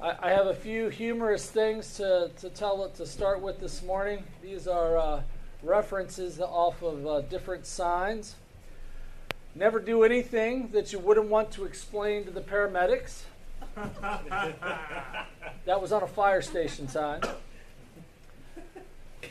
I, 0.00 0.14
I 0.20 0.30
have 0.30 0.46
a 0.46 0.54
few 0.54 0.88
humorous 0.88 1.50
things 1.50 1.96
to, 1.96 2.30
to 2.40 2.50
tell 2.50 2.84
it 2.84 2.94
to 2.96 3.06
start 3.06 3.40
with 3.40 3.58
this 3.58 3.82
morning. 3.82 4.22
These 4.42 4.68
are 4.68 4.96
uh, 4.96 5.22
references 5.62 6.40
off 6.40 6.82
of 6.82 7.06
uh, 7.06 7.20
different 7.22 7.66
signs. 7.66 8.36
Never 9.54 9.80
do 9.80 10.04
anything 10.04 10.68
that 10.68 10.92
you 10.92 11.00
wouldn't 11.00 11.28
want 11.28 11.50
to 11.52 11.64
explain 11.64 12.24
to 12.26 12.30
the 12.30 12.40
paramedics. 12.40 13.22
that 15.64 15.80
was 15.80 15.90
on 15.90 16.04
a 16.04 16.06
fire 16.06 16.42
station 16.42 16.86
sign. 16.86 17.20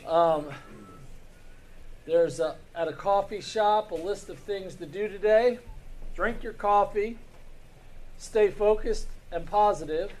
Um, 0.06 0.46
there's 2.04 2.40
a, 2.40 2.56
at 2.74 2.88
a 2.88 2.92
coffee 2.92 3.40
shop 3.40 3.90
a 3.90 3.94
list 3.94 4.28
of 4.28 4.38
things 4.38 4.74
to 4.76 4.86
do 4.86 5.08
today. 5.08 5.60
Drink 6.14 6.42
your 6.42 6.52
coffee, 6.52 7.16
stay 8.18 8.50
focused 8.50 9.06
and 9.30 9.46
positive, 9.46 10.12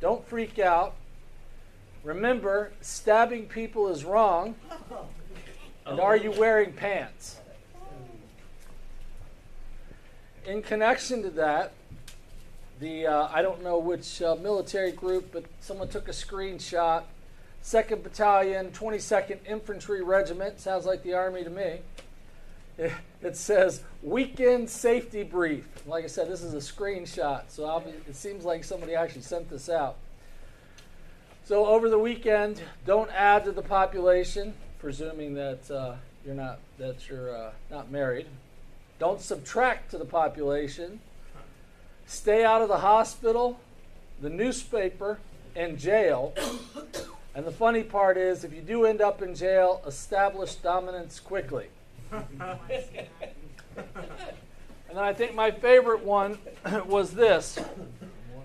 don't 0.00 0.26
freak 0.26 0.58
out. 0.58 0.94
Remember, 2.02 2.72
stabbing 2.80 3.46
people 3.46 3.88
is 3.88 4.04
wrong. 4.04 4.54
And 5.86 6.00
are 6.00 6.16
you 6.16 6.30
wearing 6.30 6.72
pants? 6.72 7.38
In 10.46 10.62
connection 10.62 11.22
to 11.22 11.30
that, 11.30 11.72
the 12.80 13.06
uh, 13.06 13.28
I 13.32 13.42
don't 13.42 13.62
know 13.62 13.78
which 13.78 14.22
uh, 14.22 14.36
military 14.36 14.92
group, 14.92 15.32
but 15.32 15.44
someone 15.60 15.88
took 15.88 16.08
a 16.08 16.12
screenshot. 16.12 17.02
Second 17.62 18.02
Battalion, 18.02 18.70
22nd 18.70 19.38
Infantry 19.46 20.02
Regiment 20.02 20.58
sounds 20.60 20.86
like 20.86 21.02
the 21.02 21.12
Army 21.12 21.44
to 21.44 21.50
me. 21.50 21.80
It, 23.22 23.36
says 23.36 23.82
weekend 24.02 24.70
safety 24.70 25.22
brief. 25.22 25.66
Like 25.86 26.04
I 26.04 26.06
said, 26.06 26.28
this 26.30 26.42
is 26.42 26.54
a 26.54 26.72
screenshot, 26.72 27.42
so 27.48 27.82
it 28.08 28.16
seems 28.16 28.44
like 28.44 28.64
somebody 28.64 28.94
actually 28.94 29.22
sent 29.22 29.50
this 29.50 29.68
out. 29.68 29.96
So 31.44 31.66
over 31.66 31.90
the 31.90 31.98
weekend, 31.98 32.62
don't 32.86 33.10
add 33.10 33.44
to 33.44 33.52
the 33.52 33.62
population, 33.62 34.54
presuming 34.78 35.34
that 35.34 35.70
uh, 35.70 35.94
you're 36.24 36.34
not 36.34 36.60
that 36.78 37.08
you're 37.08 37.36
uh, 37.36 37.50
not 37.70 37.90
married. 37.90 38.26
Don't 38.98 39.20
subtract 39.20 39.90
to 39.90 39.98
the 39.98 40.04
population. 40.04 41.00
Stay 42.06 42.44
out 42.44 42.62
of 42.62 42.68
the 42.68 42.78
hospital, 42.78 43.60
the 44.20 44.30
newspaper, 44.30 45.18
and 45.56 45.78
jail. 45.78 46.34
And 47.34 47.46
the 47.46 47.52
funny 47.52 47.82
part 47.82 48.16
is, 48.16 48.44
if 48.44 48.52
you 48.52 48.60
do 48.60 48.84
end 48.84 49.00
up 49.00 49.22
in 49.22 49.34
jail, 49.34 49.82
establish 49.86 50.56
dominance 50.56 51.20
quickly. 51.20 51.68
and 52.10 53.06
then 54.88 54.98
I 54.98 55.12
think 55.12 55.34
my 55.34 55.50
favorite 55.50 56.04
one 56.04 56.38
was 56.86 57.12
this. 57.12 57.58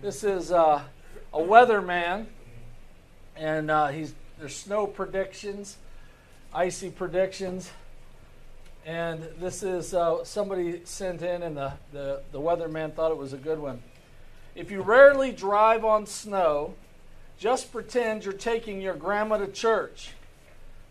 This 0.02 0.23
is 0.23 0.52
uh, 0.52 0.83
a 1.33 1.39
weatherman, 1.39 2.27
and 3.35 3.72
uh, 3.72 3.88
he's 3.88 4.13
there's 4.38 4.55
snow 4.55 4.85
predictions, 4.85 5.77
icy 6.53 6.91
predictions, 6.91 7.72
and 8.85 9.27
this 9.39 9.63
is 9.63 9.95
uh, 9.95 10.23
somebody 10.23 10.81
sent 10.83 11.23
in, 11.23 11.41
and 11.41 11.57
the, 11.57 11.73
the 11.91 12.22
the 12.31 12.39
weatherman 12.39 12.94
thought 12.94 13.11
it 13.11 13.17
was 13.17 13.33
a 13.33 13.38
good 13.38 13.57
one. 13.57 13.81
If 14.53 14.69
you 14.69 14.81
rarely 14.81 15.31
drive 15.31 15.83
on 15.83 16.05
snow, 16.05 16.75
just 17.39 17.72
pretend 17.72 18.25
you're 18.25 18.33
taking 18.33 18.79
your 18.79 18.94
grandma 18.94 19.38
to 19.38 19.47
church. 19.47 20.11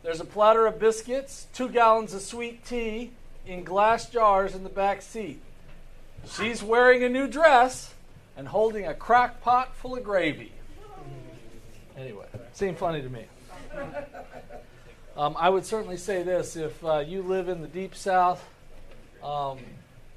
There's 0.04 0.20
a 0.20 0.24
platter 0.26 0.66
of 0.66 0.78
biscuits, 0.78 1.46
two 1.54 1.70
gallons 1.70 2.12
of 2.12 2.20
sweet 2.20 2.64
tea 2.66 3.12
in 3.46 3.64
glass 3.64 4.10
jars 4.10 4.54
in 4.54 4.62
the 4.62 4.68
back 4.68 5.00
seat. 5.00 5.40
She's 6.30 6.62
wearing 6.62 7.02
a 7.02 7.08
new 7.08 7.26
dress 7.26 7.94
and 8.36 8.46
holding 8.46 8.86
a 8.86 8.92
crock 8.92 9.40
pot 9.40 9.74
full 9.74 9.96
of 9.96 10.04
gravy. 10.04 10.52
Anyway, 11.96 12.26
seemed 12.52 12.76
funny 12.76 13.00
to 13.00 13.08
me. 13.08 13.24
Um, 15.16 15.36
I 15.38 15.48
would 15.48 15.64
certainly 15.64 15.96
say 15.96 16.22
this 16.22 16.54
if 16.54 16.84
uh, 16.84 16.98
you 16.98 17.22
live 17.22 17.48
in 17.48 17.62
the 17.62 17.68
deep 17.68 17.94
south, 17.94 18.44
um, 19.22 19.58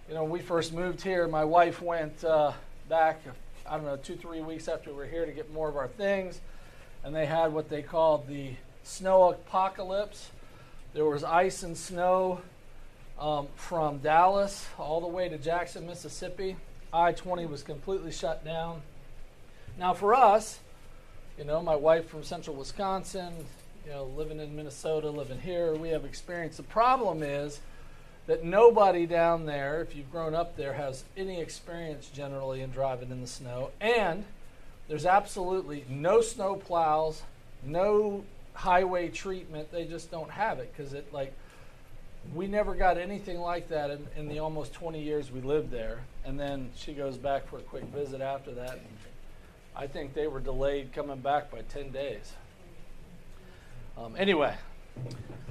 you 0.09 0.15
know, 0.15 0.23
when 0.23 0.31
we 0.31 0.39
first 0.39 0.73
moved 0.73 1.01
here, 1.01 1.27
my 1.27 1.45
wife 1.45 1.81
went 1.81 2.23
uh, 2.25 2.51
back 2.89 3.21
I 3.69 3.75
don't 3.75 3.85
know, 3.85 3.97
two, 3.97 4.15
three 4.15 4.41
weeks 4.41 4.67
after 4.67 4.91
we 4.91 4.97
were 4.97 5.05
here 5.05 5.25
to 5.25 5.31
get 5.31 5.53
more 5.53 5.69
of 5.69 5.75
our 5.75 5.87
things. 5.87 6.39
And 7.03 7.15
they 7.15 7.25
had 7.25 7.53
what 7.53 7.69
they 7.69 7.81
called 7.81 8.27
the 8.27 8.51
snow 8.87 9.31
apocalypse. 9.31 10.31
There 10.93 11.05
was 11.05 11.23
ice 11.23 11.63
and 11.63 11.77
snow 11.77 12.41
um, 13.19 13.47
from 13.55 13.99
Dallas 13.99 14.67
all 14.77 15.01
the 15.01 15.07
way 15.07 15.29
to 15.29 15.37
Jackson, 15.37 15.85
Mississippi. 15.85 16.55
I 16.93 17.11
20 17.11 17.45
was 17.45 17.63
completely 17.63 18.11
shut 18.11 18.45
down. 18.45 18.81
Now, 19.77 19.93
for 19.93 20.15
us, 20.15 20.59
you 21.37 21.43
know, 21.43 21.61
my 21.61 21.75
wife 21.75 22.09
from 22.09 22.23
central 22.23 22.55
Wisconsin, 22.55 23.33
you 23.85 23.91
know, 23.91 24.05
living 24.05 24.39
in 24.39 24.55
Minnesota, 24.55 25.09
living 25.09 25.39
here, 25.39 25.75
we 25.75 25.89
have 25.89 26.05
experience. 26.05 26.57
The 26.57 26.63
problem 26.63 27.21
is, 27.21 27.59
that 28.27 28.43
nobody 28.43 29.05
down 29.05 29.45
there, 29.45 29.81
if 29.81 29.95
you've 29.95 30.11
grown 30.11 30.35
up 30.35 30.57
there, 30.57 30.73
has 30.73 31.05
any 31.15 31.39
experience 31.39 32.09
generally 32.13 32.61
in 32.61 32.69
driving 32.69 33.09
in 33.09 33.21
the 33.21 33.27
snow. 33.27 33.71
And 33.79 34.25
there's 34.89 35.05
absolutely 35.05 35.85
no 35.89 36.21
snow 36.21 36.55
plows, 36.55 37.23
no 37.63 38.25
highway 38.57 39.07
treatment. 39.07 39.72
They 39.72 39.85
just 39.85 40.09
don't 40.09 40.31
have 40.31 40.57
it 40.57 40.73
because 40.75 40.94
it, 40.94 41.13
like, 41.13 41.31
we 42.34 42.47
never 42.47 42.73
got 42.73 42.97
anything 42.97 43.40
like 43.40 43.69
that 43.69 43.91
in, 43.91 44.07
in, 44.18 44.28
the 44.28 44.40
almost 44.40 44.73
20 44.73 45.01
years 45.01 45.31
we 45.31 45.41
lived 45.41 45.69
there. 45.69 46.00
And 46.25 46.40
then 46.40 46.72
she 46.75 46.94
goes 46.94 47.18
back 47.18 47.47
for 47.47 47.59
a 47.59 47.62
quick 47.62 47.85
visit 47.85 48.19
after 48.19 48.51
that. 48.53 48.79
I 49.75 49.85
think 49.85 50.16
they 50.16 50.25
were 50.28 50.40
delayed 50.40 50.91
coming 50.91 51.19
back 51.19 51.51
by 51.51 51.62
10 51.62 51.91
days. 51.91 52.34
Um, 53.95 54.16
anyway, 54.18 54.56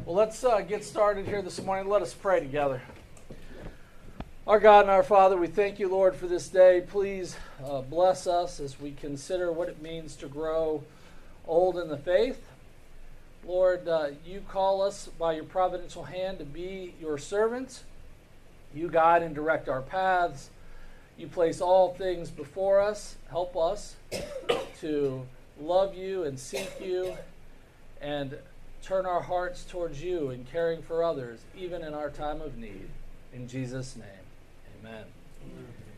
well, 0.04 0.16
let's 0.16 0.42
uh, 0.42 0.60
get 0.60 0.84
started 0.84 1.26
here 1.26 1.42
this 1.42 1.62
morning. 1.62 1.88
Let 1.88 2.02
us 2.02 2.12
pray 2.12 2.40
together. 2.40 2.82
Our 4.48 4.58
God 4.58 4.82
and 4.82 4.90
our 4.90 5.04
Father, 5.04 5.36
we 5.36 5.46
thank 5.46 5.78
you, 5.78 5.88
Lord, 5.88 6.16
for 6.16 6.26
this 6.26 6.48
day. 6.48 6.82
Please 6.86 7.36
uh, 7.64 7.82
bless 7.82 8.26
us 8.26 8.58
as 8.58 8.80
we 8.80 8.92
consider 8.92 9.52
what 9.52 9.68
it 9.68 9.80
means 9.80 10.16
to 10.16 10.26
grow 10.26 10.82
old 11.46 11.78
in 11.78 11.88
the 11.88 11.96
faith. 11.96 12.44
Lord, 13.46 13.86
uh, 13.86 14.08
you 14.24 14.42
call 14.48 14.82
us 14.82 15.08
by 15.18 15.34
your 15.34 15.44
providential 15.44 16.04
hand 16.04 16.38
to 16.38 16.44
be 16.44 16.94
your 17.00 17.16
servants. 17.16 17.84
You 18.74 18.88
guide 18.88 19.22
and 19.22 19.34
direct 19.34 19.68
our 19.68 19.82
paths. 19.82 20.50
You 21.16 21.28
place 21.28 21.60
all 21.60 21.94
things 21.94 22.30
before 22.30 22.80
us. 22.80 23.16
Help 23.30 23.56
us 23.56 23.94
to 24.80 25.26
love 25.60 25.94
you 25.94 26.24
and 26.24 26.38
seek 26.38 26.70
you 26.82 27.16
and 28.00 28.36
turn 28.82 29.06
our 29.06 29.22
hearts 29.22 29.64
towards 29.64 30.02
you 30.02 30.30
in 30.30 30.44
caring 30.44 30.82
for 30.82 31.02
others, 31.02 31.40
even 31.56 31.82
in 31.82 31.94
our 31.94 32.10
time 32.10 32.40
of 32.40 32.56
need. 32.56 32.88
In 33.32 33.48
Jesus' 33.48 33.96
name, 33.96 34.06
amen. 34.80 35.04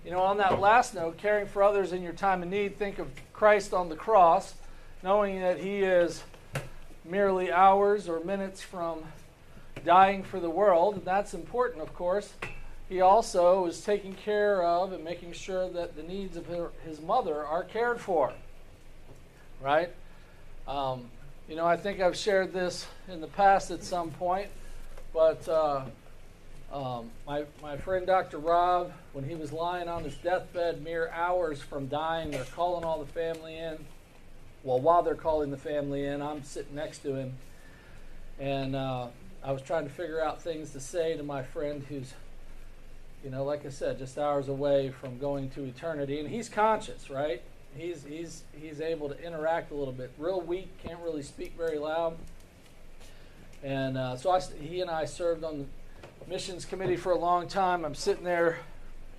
You 0.05 0.11
know, 0.13 0.21
on 0.21 0.37
that 0.39 0.61
last 0.61 0.95
note, 0.95 1.17
caring 1.17 1.47
for 1.47 1.63
others 1.63 1.93
in 1.93 2.03
your 2.03 2.13
time 2.13 2.43
of 2.43 2.49
need, 2.49 2.79
think 2.79 2.99
of 2.99 3.09
Christ 3.33 3.75
on 3.75 3.89
the 3.89 3.97
cross, 3.97 4.55
knowing 5.03 5.41
that 5.41 5.59
he 5.59 5.79
is 5.79 6.23
merely 7.09 7.51
hours 7.51 8.09
or 8.09 8.21
minutes 8.21 8.63
from 8.63 9.03
dying 9.85 10.23
for 10.23 10.41
the 10.41 10.51
world. 10.51 10.95
And 10.95 11.05
that's 11.05 11.35
important, 11.35 11.83
of 11.83 11.95
course. 11.95 12.35
He 12.89 13.01
also 13.01 13.67
is 13.67 13.81
taking 13.83 14.15
care 14.15 14.63
of 14.63 14.93
and 14.93 15.05
making 15.05 15.33
sure 15.33 15.69
that 15.71 15.97
the 15.97 16.03
needs 16.03 16.37
of 16.37 16.47
his 16.85 17.01
mother 17.01 17.45
are 17.45 17.65
cared 17.65 18.01
for. 18.01 18.33
Right? 19.61 19.91
Um, 20.67 21.11
you 21.49 21.57
know, 21.57 21.67
I 21.67 21.77
think 21.77 22.01
I've 22.01 22.17
shared 22.17 22.53
this 22.53 22.87
in 23.09 23.21
the 23.21 23.27
past 23.27 23.71
at 23.71 23.83
some 23.83 24.11
point, 24.11 24.49
but 25.15 25.49
uh, 25.49 25.83
um, 26.73 27.11
my, 27.27 27.45
my 27.63 27.79
friend 27.79 28.07
Dr. 28.07 28.39
Rob, 28.39 28.93
when 29.15 29.25
he 29.25 29.35
was 29.35 29.53
lying 29.53 29.89
on 29.89 30.05
his 30.05 30.15
deathbed 30.17 30.83
mere 30.83 31.09
hours 31.09 31.61
from 31.61 31.89
dying, 31.89 32.31
they're 32.31 32.45
calling 32.45 32.85
all 32.85 33.03
the 33.03 33.11
family 33.13 33.57
in. 33.57 33.79
Well, 34.63 34.81
while 34.81 35.03
they're 35.03 35.15
calling 35.15 35.51
the 35.51 35.57
family 35.57 36.05
in, 36.05 36.21
I'm 36.21 36.43
sitting 36.43 36.75
next 36.75 36.99
to 36.99 37.15
him. 37.15 37.35
And 38.39 38.77
uh, 38.77 39.09
I 39.43 39.53
was 39.53 39.63
trying 39.63 39.85
to 39.85 39.91
figure 39.91 40.23
out 40.23 40.43
things 40.43 40.71
to 40.71 40.81
say 40.81 41.17
to 41.17 41.23
my 41.23 41.43
friend 41.43 41.85
who's, 41.89 42.15
you 43.25 43.31
know, 43.31 43.45
like 43.45 43.67
I 43.67 43.71
said, 43.71 43.99
just 43.99 44.19
hours 44.19 44.49
away 44.49 44.91
from 44.91 45.19
going 45.19 45.51
to 45.51 45.65
eternity. 45.65 46.21
And 46.21 46.29
he's 46.29 46.49
conscious, 46.49 47.11
right? 47.11 47.43
he's 47.77 48.05
he's 48.05 48.43
he's 48.61 48.81
able 48.81 49.09
to 49.09 49.25
interact 49.25 49.71
a 49.71 49.75
little 49.75 49.93
bit. 49.93 50.11
Real 50.19 50.41
weak, 50.41 50.69
can't 50.83 51.01
really 51.01 51.23
speak 51.23 51.57
very 51.57 51.79
loud. 51.79 52.17
And 53.63 53.99
uh, 53.99 54.17
so 54.17 54.31
I, 54.31 54.41
he 54.41 54.81
and 54.81 54.91
I 54.91 55.05
served 55.05 55.43
on 55.43 55.67
the 56.21 56.29
missions 56.29 56.65
committee 56.65 56.97
for 56.97 57.13
a 57.13 57.19
long 57.19 57.49
time. 57.49 57.85
I'm 57.85 57.95
sitting 57.95 58.25
there, 58.25 58.59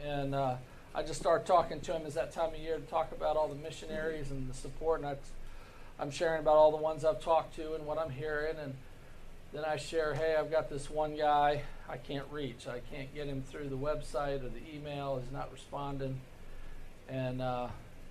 and 0.03 0.33
uh, 0.33 0.55
I 0.93 1.03
just 1.03 1.19
start 1.19 1.45
talking 1.45 1.79
to 1.81 1.93
him. 1.93 2.01
It's 2.05 2.15
that 2.15 2.31
time 2.31 2.53
of 2.53 2.59
year 2.59 2.77
to 2.77 2.81
talk 2.83 3.11
about 3.11 3.37
all 3.37 3.47
the 3.47 3.55
missionaries 3.55 4.31
and 4.31 4.49
the 4.49 4.53
support, 4.53 5.01
and 5.01 5.09
I, 5.09 5.15
I'm 5.99 6.09
sharing 6.09 6.39
about 6.39 6.55
all 6.55 6.71
the 6.71 6.77
ones 6.77 7.05
I've 7.05 7.21
talked 7.21 7.55
to 7.57 7.75
and 7.75 7.85
what 7.85 7.99
I'm 7.99 8.09
hearing, 8.09 8.57
and 8.57 8.73
then 9.53 9.65
I 9.65 9.77
share, 9.77 10.13
hey, 10.13 10.35
I've 10.37 10.49
got 10.49 10.69
this 10.69 10.89
one 10.89 11.15
guy 11.15 11.61
I 11.87 11.97
can't 11.97 12.25
reach. 12.31 12.67
I 12.67 12.79
can't 12.91 13.13
get 13.13 13.27
him 13.27 13.43
through 13.43 13.69
the 13.69 13.77
website 13.77 14.43
or 14.43 14.49
the 14.49 14.75
email. 14.75 15.21
He's 15.23 15.31
not 15.31 15.51
responding, 15.51 16.19
and 17.07 17.41
uh, 17.41 17.67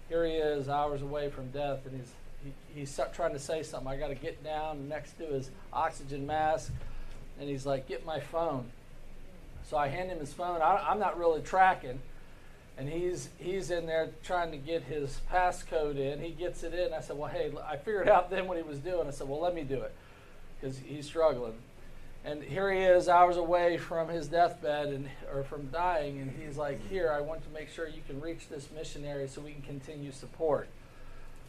here 0.09 0.25
he 0.25 0.35
is, 0.35 0.69
hours 0.69 1.03
away 1.03 1.31
from 1.31 1.51
death, 1.51 1.81
and 1.85 1.99
he's 1.99 2.13
he, 2.45 2.53
he's 2.81 3.01
trying 3.13 3.33
to 3.33 3.39
say 3.39 3.65
something. 3.65 3.89
I 3.89 3.97
got 3.97 4.09
to 4.09 4.15
get 4.15 4.45
down 4.45 4.89
next 4.89 5.19
to 5.19 5.27
his 5.27 5.51
oxygen 5.73 6.27
mask, 6.27 6.73
and 7.41 7.49
he's 7.49 7.67
like, 7.67 7.89
"Get 7.89 8.07
my 8.07 8.21
phone." 8.21 8.71
So 9.69 9.77
I 9.77 9.89
hand 9.89 10.11
him 10.11 10.21
his 10.21 10.33
phone. 10.33 10.63
I, 10.63 10.87
I'm 10.89 10.99
not 10.99 11.19
really 11.19 11.43
tracking, 11.43 12.01
and 12.79 12.89
he's 12.89 13.29
he's 13.39 13.71
in 13.71 13.87
there 13.87 14.11
trying 14.23 14.53
to 14.53 14.57
get 14.57 14.85
his 14.85 15.21
passcode 15.31 15.97
in. 15.97 16.21
He 16.21 16.31
gets 16.31 16.63
it 16.63 16.73
in. 16.73 16.93
I 16.95 17.01
said, 17.01 17.19
"Well, 17.19 17.29
hey, 17.29 17.53
I 17.67 17.77
figured 17.77 18.09
out 18.09 18.31
then 18.31 18.47
what 18.47 18.57
he 18.57 18.63
was 18.63 18.79
doing." 18.79 19.09
I 19.09 19.11
said, 19.11 19.29
"Well, 19.29 19.41
let 19.41 19.55
me 19.55 19.63
do 19.63 19.83
it," 19.83 19.93
because 20.61 20.79
he's 20.79 21.05
struggling. 21.05 21.55
And 22.25 22.43
here 22.43 22.71
he 22.73 22.81
is, 22.81 23.09
hours 23.09 23.37
away 23.37 23.79
from 23.79 24.09
his 24.09 24.29
deathbed 24.29 24.89
and 24.89 25.09
or 25.35 25.43
from 25.43 25.69
dying, 25.69 26.21
and 26.21 26.31
he's 26.41 26.57
like, 26.57 26.81
"Here, 26.89 27.11
I 27.11 27.21
want 27.21 27.43
to 27.43 27.51
make 27.51 27.69
sure 27.69 27.89
you 27.89 28.03
can 28.07 28.21
reach 28.21 28.49
this 28.49 28.69
missionary 28.71 29.27
so 29.27 29.41
we 29.41 29.53
can 29.53 29.63
continue 29.63 30.13
support." 30.13 30.69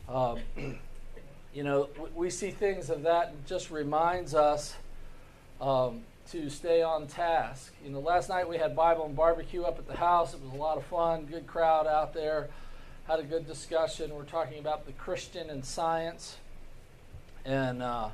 Um, 0.07 0.39
you 1.53 1.63
know, 1.63 1.89
we 2.15 2.31
see 2.31 2.49
things 2.49 2.89
of 2.89 3.03
that 3.03 3.29
and 3.29 3.45
just 3.45 3.69
reminds 3.69 4.33
us 4.33 4.75
um, 5.61 6.01
to 6.31 6.49
stay 6.49 6.83
on 6.83 7.07
task. 7.07 7.73
You 7.83 7.89
know, 7.89 7.99
last 7.99 8.29
night 8.29 8.47
we 8.47 8.57
had 8.57 8.75
Bible 8.75 9.05
and 9.05 9.15
barbecue 9.15 9.63
up 9.63 9.79
at 9.79 9.87
the 9.87 9.95
house. 9.95 10.33
It 10.33 10.41
was 10.43 10.53
a 10.53 10.57
lot 10.57 10.77
of 10.77 10.85
fun, 10.85 11.25
good 11.25 11.47
crowd 11.47 11.87
out 11.87 12.13
there. 12.13 12.49
Had 13.07 13.19
a 13.19 13.23
good 13.23 13.47
discussion. 13.47 14.13
We're 14.13 14.25
talking 14.25 14.59
about 14.59 14.85
the 14.85 14.91
Christian 14.91 15.49
and 15.49 15.65
science, 15.65 16.37
and 17.43 17.81
uh, 17.81 18.09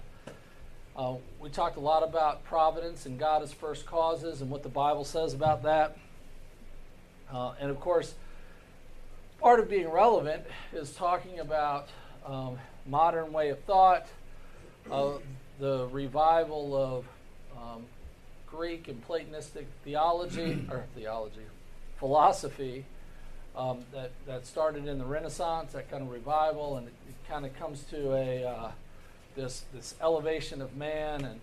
uh, 0.95 1.15
we 1.41 1.49
talked 1.49 1.75
a 1.75 1.81
lot 1.81 2.03
about 2.03 2.45
providence 2.45 3.05
and 3.05 3.19
God 3.19 3.43
as 3.43 3.51
first 3.51 3.85
causes 3.85 4.39
and 4.39 4.49
what 4.49 4.63
the 4.63 4.69
Bible 4.69 5.03
says 5.03 5.33
about 5.33 5.63
that. 5.63 5.97
Uh, 7.29 7.53
and 7.59 7.69
of 7.69 7.81
course, 7.81 8.13
part 9.41 9.59
of 9.59 9.69
being 9.69 9.89
relevant 9.89 10.43
is 10.71 10.93
talking 10.93 11.39
about 11.39 11.89
um, 12.25 12.57
modern 12.85 13.33
way 13.33 13.49
of 13.49 13.59
thought, 13.63 14.07
uh, 14.89 15.13
the 15.59 15.87
revival 15.91 16.73
of 16.75 17.05
um, 17.57 17.83
Greek 18.55 18.87
and 18.87 19.05
Platonistic 19.05 19.67
theology, 19.83 20.65
or 20.71 20.85
theology, 20.95 21.45
philosophy 21.97 22.85
um, 23.55 23.79
that, 23.93 24.11
that 24.27 24.45
started 24.45 24.87
in 24.87 24.97
the 24.97 25.05
Renaissance, 25.05 25.73
that 25.73 25.89
kind 25.89 26.03
of 26.03 26.11
revival, 26.11 26.77
and 26.77 26.87
it, 26.87 26.93
it 27.09 27.29
kind 27.29 27.45
of 27.45 27.57
comes 27.57 27.83
to 27.91 28.13
a 28.13 28.43
uh, 28.45 28.71
this 29.35 29.65
this 29.73 29.95
elevation 30.01 30.61
of 30.61 30.75
man 30.77 31.25
and 31.25 31.39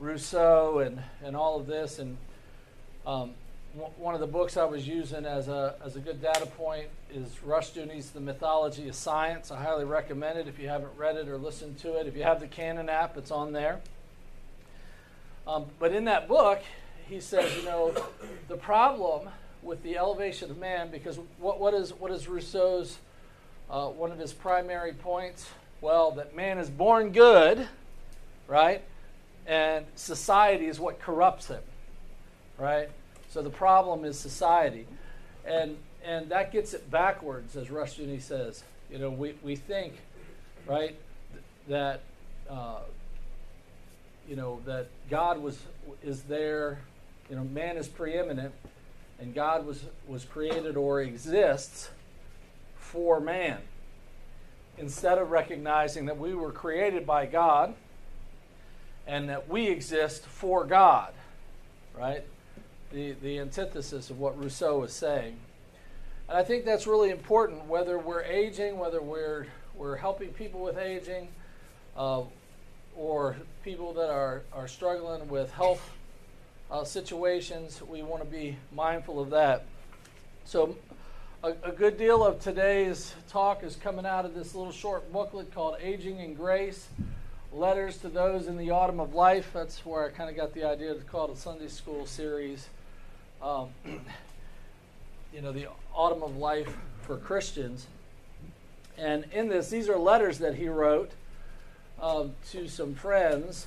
Rousseau 0.00 0.78
and, 0.80 1.02
and 1.22 1.36
all 1.36 1.60
of 1.60 1.66
this. 1.66 1.98
And 1.98 2.16
um, 3.06 3.32
one 3.98 4.14
of 4.14 4.20
the 4.20 4.26
books 4.26 4.56
I 4.56 4.64
was 4.64 4.88
using 4.88 5.24
as 5.24 5.48
a, 5.48 5.76
as 5.84 5.94
a 5.96 6.00
good 6.00 6.20
data 6.20 6.46
point 6.46 6.88
is 7.12 7.28
Rushdoony's 7.46 8.10
The 8.10 8.20
Mythology 8.20 8.88
of 8.88 8.94
Science. 8.94 9.50
I 9.50 9.62
highly 9.62 9.84
recommend 9.84 10.38
it 10.38 10.48
if 10.48 10.58
you 10.58 10.68
haven't 10.68 10.96
read 10.96 11.16
it 11.16 11.28
or 11.28 11.36
listened 11.36 11.78
to 11.80 11.94
it. 11.98 12.06
If 12.06 12.16
you 12.16 12.24
have 12.24 12.40
the 12.40 12.48
Canon 12.48 12.88
app, 12.88 13.16
it's 13.16 13.30
on 13.30 13.52
there. 13.52 13.80
Um, 15.46 15.66
but 15.78 15.92
in 15.92 16.04
that 16.04 16.28
book, 16.28 16.60
he 17.08 17.20
says, 17.20 17.56
you 17.56 17.64
know, 17.64 17.94
the 18.48 18.56
problem 18.56 19.28
with 19.62 19.82
the 19.82 19.96
elevation 19.98 20.50
of 20.50 20.58
man, 20.58 20.90
because 20.90 21.18
what, 21.38 21.60
what, 21.60 21.74
is, 21.74 21.90
what 21.90 22.10
is 22.10 22.28
Rousseau's, 22.28 22.98
uh, 23.68 23.88
one 23.88 24.12
of 24.12 24.18
his 24.18 24.32
primary 24.32 24.92
points? 24.92 25.48
Well, 25.80 26.12
that 26.12 26.36
man 26.36 26.58
is 26.58 26.70
born 26.70 27.10
good, 27.10 27.66
right? 28.46 28.82
And 29.46 29.86
society 29.96 30.66
is 30.66 30.78
what 30.78 31.00
corrupts 31.00 31.48
him, 31.48 31.62
right? 32.58 32.88
So 33.30 33.42
the 33.42 33.50
problem 33.50 34.04
is 34.04 34.18
society. 34.18 34.86
And, 35.44 35.76
and 36.04 36.28
that 36.30 36.52
gets 36.52 36.74
it 36.74 36.90
backwards, 36.90 37.56
as 37.56 37.68
Rushdoony 37.68 38.20
says. 38.20 38.62
You 38.90 38.98
know, 38.98 39.10
we, 39.10 39.34
we 39.42 39.56
think, 39.56 39.94
right, 40.66 40.96
that, 41.68 42.02
uh, 42.48 42.80
you 44.28 44.36
know, 44.36 44.60
that 44.66 44.88
God 45.08 45.40
was, 45.40 45.58
is 46.02 46.22
there, 46.22 46.78
you 47.28 47.36
know, 47.36 47.44
man 47.44 47.76
is 47.76 47.88
preeminent, 47.88 48.54
and 49.18 49.34
God 49.34 49.66
was, 49.66 49.84
was 50.06 50.24
created 50.24 50.76
or 50.76 51.02
exists 51.02 51.90
for 52.76 53.20
man. 53.20 53.58
Instead 54.78 55.18
of 55.18 55.30
recognizing 55.30 56.06
that 56.06 56.18
we 56.18 56.34
were 56.34 56.52
created 56.52 57.06
by 57.06 57.26
God 57.26 57.74
and 59.06 59.28
that 59.28 59.48
we 59.48 59.68
exist 59.68 60.24
for 60.24 60.64
God, 60.64 61.12
right? 61.98 62.24
the, 62.92 63.12
the 63.22 63.38
antithesis 63.38 64.10
of 64.10 64.18
what 64.18 64.38
Rousseau 64.38 64.82
is 64.82 64.92
saying. 64.92 65.36
And 66.28 66.38
I 66.38 66.42
think 66.42 66.64
that's 66.64 66.86
really 66.86 67.10
important, 67.10 67.66
whether 67.66 67.98
we're 67.98 68.22
aging, 68.22 68.78
whether 68.78 69.00
we're, 69.00 69.46
we're 69.76 69.96
helping 69.96 70.30
people 70.30 70.60
with 70.60 70.78
aging, 70.78 71.28
uh, 71.96 72.22
or 72.96 73.36
people 73.62 73.92
that 73.94 74.10
are, 74.10 74.42
are 74.52 74.66
struggling 74.66 75.28
with 75.28 75.52
health 75.52 75.90
uh, 76.70 76.84
situations, 76.84 77.82
we 77.82 78.02
want 78.02 78.22
to 78.22 78.28
be 78.28 78.56
mindful 78.74 79.20
of 79.20 79.30
that. 79.30 79.64
So, 80.44 80.76
a, 81.42 81.52
a, 81.62 81.72
good 81.72 81.98
deal 81.98 82.24
of 82.24 82.40
today's 82.40 83.14
talk 83.28 83.62
is 83.62 83.76
coming 83.76 84.06
out 84.06 84.24
of 84.24 84.34
this 84.34 84.54
little 84.54 84.72
short 84.72 85.12
booklet 85.12 85.52
called 85.54 85.76
Aging 85.80 86.20
in 86.20 86.34
Grace 86.34 86.88
Letters 87.52 87.98
to 87.98 88.08
Those 88.08 88.46
in 88.46 88.56
the 88.56 88.70
Autumn 88.70 89.00
of 89.00 89.14
Life. 89.14 89.50
That's 89.52 89.84
where 89.84 90.06
I 90.06 90.10
kind 90.10 90.30
of 90.30 90.36
got 90.36 90.54
the 90.54 90.64
idea 90.64 90.94
to 90.94 91.00
call 91.00 91.26
it 91.26 91.32
a 91.32 91.36
Sunday 91.36 91.68
school 91.68 92.06
series 92.06 92.68
um, 93.42 93.68
you 95.34 95.42
know, 95.42 95.52
the 95.52 95.66
autumn 95.94 96.22
of 96.22 96.36
life 96.36 96.74
for 97.02 97.16
Christians. 97.16 97.86
And 98.96 99.24
in 99.32 99.48
this, 99.48 99.70
these 99.70 99.88
are 99.88 99.98
letters 99.98 100.38
that 100.38 100.54
he 100.54 100.68
wrote 100.68 101.10
um, 102.00 102.34
to 102.50 102.68
some 102.68 102.94
friends 102.94 103.66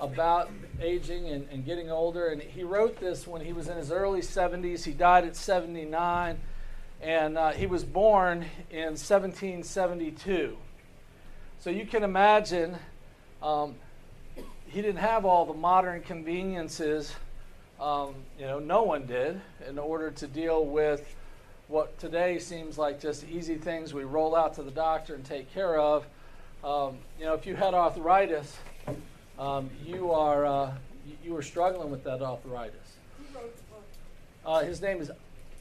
about 0.00 0.50
aging 0.80 1.28
and, 1.28 1.48
and, 1.50 1.64
getting 1.64 1.90
older. 1.90 2.28
And 2.28 2.40
he 2.40 2.62
wrote 2.62 2.98
this 3.00 3.26
when 3.26 3.44
he 3.44 3.52
was 3.52 3.68
in 3.68 3.76
his 3.76 3.90
early 3.90 4.20
70s. 4.20 4.84
He 4.84 4.92
died 4.92 5.24
at 5.24 5.36
79. 5.36 6.38
And 7.02 7.38
uh, 7.38 7.50
he 7.50 7.66
was 7.66 7.84
born 7.84 8.46
in 8.70 8.96
1772. 8.96 10.56
So 11.58 11.70
you 11.70 11.86
can 11.86 12.02
imagine 12.02 12.76
um, 13.42 13.74
he 14.66 14.80
didn't 14.80 15.00
have 15.00 15.24
all 15.24 15.44
the 15.44 15.54
modern 15.54 16.02
conveniences 16.02 17.14
um, 17.80 18.14
you 18.38 18.44
know, 18.44 18.58
no 18.58 18.82
one 18.82 19.06
did 19.06 19.40
in 19.66 19.78
order 19.78 20.10
to 20.10 20.26
deal 20.26 20.66
with 20.66 21.16
what 21.68 21.98
today 21.98 22.38
seems 22.38 22.76
like 22.76 23.00
just 23.00 23.26
easy 23.26 23.56
things 23.56 23.94
we 23.94 24.04
roll 24.04 24.36
out 24.36 24.54
to 24.54 24.62
the 24.62 24.70
doctor 24.70 25.14
and 25.14 25.24
take 25.24 25.52
care 25.54 25.80
of. 25.80 26.04
Um, 26.62 26.98
you 27.18 27.24
know, 27.24 27.32
if 27.32 27.46
you 27.46 27.56
had 27.56 27.72
arthritis, 27.72 28.54
um, 29.38 29.70
you 29.86 30.12
are 30.12 30.44
uh, 30.44 30.74
you 31.24 31.32
were 31.32 31.42
struggling 31.42 31.90
with 31.90 32.04
that 32.04 32.20
arthritis. 32.20 32.96
Uh, 34.44 34.60
his 34.60 34.82
name 34.82 35.00
is 35.00 35.10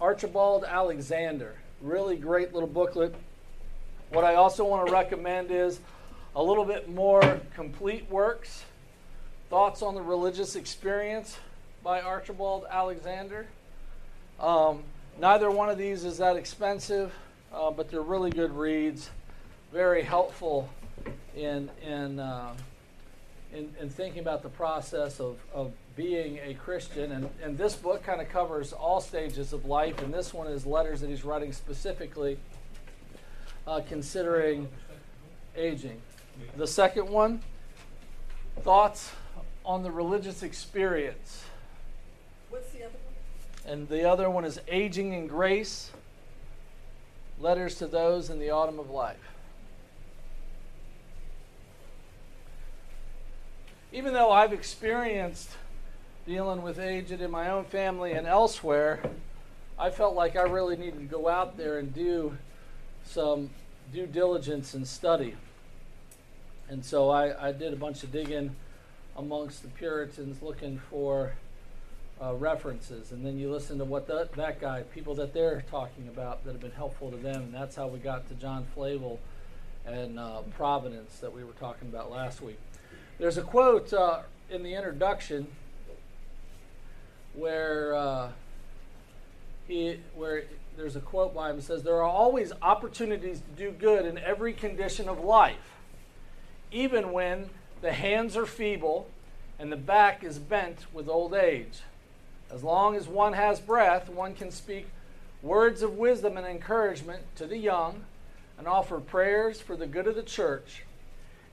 Archibald 0.02 0.66
Alexander. 0.66 1.56
Really 1.82 2.18
great 2.18 2.54
little 2.54 2.68
booklet. 2.68 3.16
What 4.10 4.26
I 4.26 4.36
also 4.36 4.66
want 4.66 4.88
to 4.88 4.92
recommend 4.92 5.52
is 5.52 5.80
a 6.36 6.44
little 6.44 6.66
bit 6.66 6.90
more 6.90 7.40
complete 7.56 8.10
works, 8.12 8.66
thoughts 9.50 9.82
on 9.82 9.96
the 9.96 10.02
religious 10.02 10.58
experience 10.58 11.38
by 11.82 12.02
Archibald 12.02 12.66
Alexander. 12.70 13.48
Um, 14.38 14.84
neither 15.18 15.50
one 15.50 15.70
of 15.70 15.78
these 15.78 16.04
is 16.04 16.18
that 16.18 16.36
expensive, 16.36 17.14
uh, 17.54 17.72
but 17.72 17.90
they're 17.90 18.02
really 18.02 18.32
good 18.32 18.52
reads, 18.52 19.10
very 19.72 20.02
helpful 20.02 20.70
in 21.36 21.70
in, 21.86 22.20
uh, 22.20 22.54
in, 23.54 23.74
in 23.80 23.90
thinking 23.90 24.20
about 24.20 24.44
the 24.44 24.50
process 24.50 25.20
of, 25.20 25.40
of 25.54 25.72
being 25.96 26.40
a 26.44 26.54
Christian. 26.54 27.12
And, 27.12 27.30
and 27.44 27.58
this 27.58 27.76
book 27.76 28.04
kind 28.04 28.22
of 28.22 28.30
covers 28.30 28.74
all 28.74 29.02
stages 29.02 29.54
of 29.54 29.66
life, 29.66 30.02
and 30.02 30.14
this 30.14 30.34
one 30.34 30.48
is 30.48 30.66
letters 30.66 31.02
that 31.02 31.10
he's 31.10 31.26
writing 31.26 31.52
specifically 31.52 32.38
uh, 33.68 33.82
considering 33.88 34.68
aging. 35.56 36.02
The 36.58 36.68
second 36.68 37.10
one, 37.10 37.42
thoughts 38.62 39.12
on 39.66 39.84
the 39.84 39.92
religious 39.92 40.42
experience. 40.42 41.44
What's 42.50 42.72
the 42.72 42.84
other 42.84 42.96
one? 43.66 43.72
And 43.74 43.90
the 43.90 44.10
other 44.10 44.30
one 44.30 44.46
is 44.46 44.60
Aging 44.68 45.14
in 45.14 45.28
Grace 45.28 45.92
Letters 47.40 47.76
to 47.76 47.88
Those 47.88 48.30
in 48.30 48.40
the 48.40 48.50
Autumn 48.50 48.80
of 48.80 48.90
Life. 48.90 49.29
Even 53.92 54.14
though 54.14 54.32
I've 54.32 54.54
experienced 54.54 55.50
dealing 56.28 56.62
with 56.62 56.78
aged 56.78 57.22
in 57.22 57.32
my 57.32 57.50
own 57.50 57.66
family 57.66 58.12
and 58.12 58.28
elsewhere, 58.28 59.02
I 59.80 59.90
felt 59.90 60.14
like 60.14 60.36
I 60.36 60.44
really 60.44 60.78
needed 60.78 61.00
to 61.00 61.06
go 61.06 61.28
out 61.28 61.58
there 61.58 61.80
and 61.80 61.94
do 61.94 62.38
some 63.04 63.50
due 63.92 64.06
diligence 64.06 64.76
and 64.76 64.88
study. 64.88 65.36
And 66.70 66.86
so 66.86 67.10
I, 67.10 67.48
I 67.48 67.52
did 67.52 67.74
a 67.74 67.76
bunch 67.76 68.04
of 68.04 68.12
digging 68.12 68.56
amongst 69.18 69.64
the 69.64 69.70
Puritans 69.70 70.44
looking 70.44 70.80
for 70.92 71.34
uh, 72.22 72.36
references, 72.36 73.12
and 73.12 73.26
then 73.26 73.40
you 73.40 73.50
listen 73.50 73.80
to 73.80 73.86
what 73.86 74.06
the, 74.06 74.30
that 74.36 74.62
guy, 74.62 74.84
people 74.94 75.16
that 75.16 75.34
they're 75.34 75.64
talking 75.72 76.08
about 76.10 76.44
that 76.44 76.52
have 76.52 76.62
been 76.62 76.70
helpful 76.72 77.10
to 77.10 77.18
them, 77.18 77.44
and 77.44 77.54
that's 77.54 77.76
how 77.76 77.88
we 77.88 77.98
got 77.98 78.28
to 78.28 78.36
John 78.36 78.68
Flavel 78.76 79.20
and 79.86 80.20
uh, 80.20 80.42
Providence 80.56 81.18
that 81.20 81.34
we 81.34 81.44
were 81.44 81.54
talking 81.54 81.88
about 81.88 82.12
last 82.12 82.42
week. 82.42 82.60
There's 83.20 83.38
a 83.38 83.42
quote 83.42 83.92
uh, 83.92 84.22
in 84.50 84.64
the 84.64 84.76
introduction 84.76 85.48
where 87.34 87.94
uh, 87.94 88.30
he 89.68 90.00
where 90.16 90.46
there's 90.78 90.96
a 90.96 91.02
quote 91.02 91.36
by 91.36 91.50
him 91.50 91.58
that 91.58 91.64
says 91.64 91.84
there 91.84 91.98
are 91.98 92.04
always 92.04 92.54
opportunities 92.62 93.42
to 93.42 93.62
do 93.62 93.72
good 93.72 94.06
in 94.06 94.18
every 94.20 94.54
condition 94.54 95.10
of 95.10 95.20
life, 95.20 95.76
even 96.72 97.12
when 97.12 97.50
the 97.82 97.92
hands 97.92 98.38
are 98.38 98.46
feeble 98.46 99.10
and 99.60 99.70
the 99.70 99.78
back 99.78 100.24
is 100.24 100.40
bent 100.40 100.86
with 100.94 101.10
old 101.10 101.34
age. 101.34 101.82
As 102.50 102.64
long 102.64 102.96
as 102.96 103.06
one 103.06 103.34
has 103.34 103.60
breath, 103.60 104.08
one 104.08 104.34
can 104.34 104.50
speak 104.50 104.88
words 105.42 105.82
of 105.82 105.98
wisdom 105.98 106.38
and 106.38 106.48
encouragement 106.48 107.24
to 107.36 107.46
the 107.46 107.58
young 107.58 108.06
and 108.58 108.66
offer 108.66 109.02
prayers 109.02 109.60
for 109.60 109.76
the 109.76 109.88
good 109.88 110.08
of 110.08 110.16
the 110.16 110.24
church. 110.24 110.84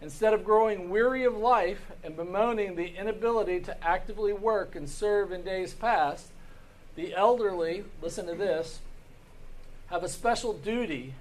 Instead 0.07 0.33
of 0.33 0.45
growing 0.45 0.89
weary 0.89 1.25
of 1.25 1.37
life 1.37 1.91
and 2.05 2.15
bemoaning 2.15 2.77
the 2.77 2.95
inability 2.95 3.59
to 3.59 3.85
actively 3.85 4.33
work 4.33 4.77
and 4.77 4.89
serve 4.89 5.33
in 5.33 5.43
days 5.43 5.75
past, 5.75 6.29
the 6.95 7.13
elderly, 7.13 7.83
listen 8.01 8.25
to 8.25 8.37
this, 8.37 8.79
have 9.89 10.05
a 10.05 10.09
special 10.09 10.53
duty 10.53 11.13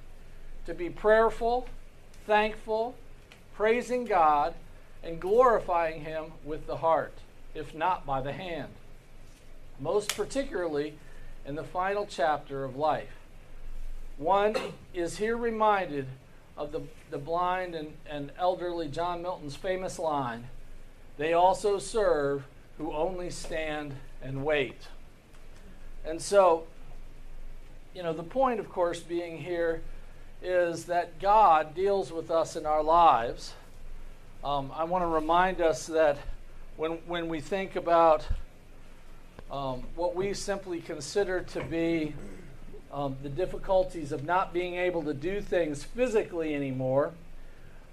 to 0.67 0.73
be 0.75 0.87
prayerful, 0.87 1.67
thankful, 2.27 2.93
praising 3.55 4.05
God, 4.05 4.53
and 5.03 5.19
glorifying 5.19 6.01
Him 6.01 6.33
with 6.43 6.67
the 6.67 6.77
heart, 6.77 7.13
if 7.55 7.73
not 7.73 8.05
by 8.05 8.21
the 8.21 8.33
hand 8.33 8.69
most 9.79 10.15
particularly 10.15 10.93
in 11.43 11.55
the 11.55 11.63
final 11.63 12.05
chapter 12.05 12.63
of 12.63 12.75
life. 12.75 13.17
One 14.19 14.55
is 14.93 15.17
here 15.17 15.35
reminded 15.35 16.05
of 16.57 16.71
the, 16.71 16.81
the 17.11 17.17
blind 17.17 17.75
and, 17.75 17.93
and 18.09 18.31
elderly 18.37 18.87
John 18.87 19.21
Milton's 19.21 19.55
famous 19.55 19.99
line 19.99 20.47
They 21.17 21.33
also 21.33 21.79
serve 21.79 22.45
who 22.77 22.91
only 22.93 23.29
stand 23.29 23.93
and 24.21 24.43
wait. 24.43 24.87
And 26.05 26.21
so, 26.21 26.65
you 27.93 28.03
know, 28.03 28.13
the 28.13 28.23
point, 28.23 28.59
of 28.59 28.69
course, 28.69 28.99
being 28.99 29.37
here 29.37 29.81
is 30.41 30.85
that 30.85 31.19
God 31.19 31.73
deals 31.73 32.11
with 32.11 32.29
us 32.29 32.55
in 32.55 32.65
our 32.65 32.83
lives. 32.83 33.53
Um, 34.43 34.71
I 34.75 34.83
want 34.83 35.03
to 35.03 35.07
remind 35.07 35.61
us 35.61 35.87
that 35.87 36.17
when, 36.77 36.91
when 37.07 37.29
we 37.29 37.39
think 37.39 37.75
about 37.75 38.27
um, 39.49 39.83
what 39.95 40.15
we 40.15 40.33
simply 40.33 40.81
consider 40.81 41.41
to 41.41 41.63
be 41.63 42.13
um, 42.95 43.17
the 43.21 43.29
difficulties 43.29 44.13
of 44.13 44.23
not 44.23 44.53
being 44.53 44.75
able 44.75 45.03
to 45.03 45.13
do 45.13 45.41
things 45.41 45.83
physically 45.83 46.55
anymore, 46.55 47.11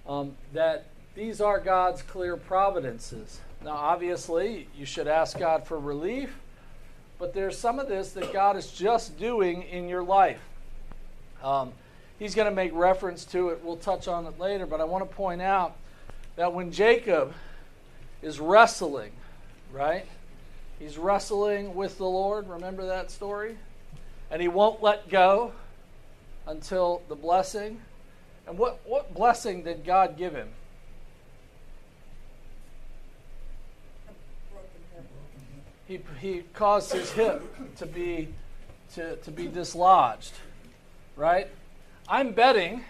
um, 0.07 0.37
that 0.53 0.87
these 1.17 1.41
are 1.41 1.59
God's 1.59 2.03
clear 2.03 2.37
providences. 2.37 3.41
Now, 3.65 3.73
obviously, 3.73 4.69
you 4.79 4.87
should 4.87 5.09
ask 5.09 5.37
God 5.37 5.67
for 5.67 5.79
relief, 5.79 6.31
but 7.19 7.35
there's 7.35 7.59
some 7.59 7.81
of 7.81 7.89
this 7.89 8.13
that 8.13 8.33
God 8.33 8.57
is 8.57 8.71
just 8.71 9.19
doing 9.19 9.63
in 9.65 9.89
your 9.89 10.05
life. 10.05 10.41
Um, 11.43 11.73
he's 12.21 12.37
going 12.37 12.49
to 12.49 12.55
make 12.55 12.73
reference 12.73 13.25
to 13.27 13.49
it. 13.49 13.61
We'll 13.65 13.77
touch 13.77 14.07
on 14.07 14.25
it 14.27 14.39
later, 14.39 14.67
but 14.67 14.81
I 14.81 14.85
want 14.85 15.09
to 15.09 15.17
point 15.17 15.43
out 15.43 15.77
that 16.37 16.53
when 16.53 16.71
Jacob 16.71 17.35
is 18.23 18.39
wrestling, 18.39 19.11
right? 19.73 20.07
He's 20.79 20.97
wrestling 20.97 21.75
with 21.75 21.99
the 21.99 22.07
Lord. 22.09 22.49
Remember 22.49 22.87
that 22.87 23.11
story? 23.11 23.57
And 24.33 24.41
he 24.41 24.49
won't 24.49 24.83
let 24.83 25.09
go 25.09 25.53
until 26.47 27.03
the 27.09 27.15
blessing. 27.15 27.81
And 28.47 28.59
what, 28.59 28.81
what 28.85 29.15
blessing 29.15 29.63
did 29.63 29.85
God 29.85 30.17
give 30.17 30.35
him? 30.35 30.49
He, 35.87 36.01
he 36.19 36.43
caused 36.55 36.93
his 36.93 37.13
hip 37.13 37.43
to 37.77 37.87
be 37.87 38.29
to, 38.95 39.17
to 39.17 39.31
be 39.31 39.49
dislodged. 39.49 40.33
Right? 41.17 41.49
I'm 42.09 42.33
betting 42.33 42.85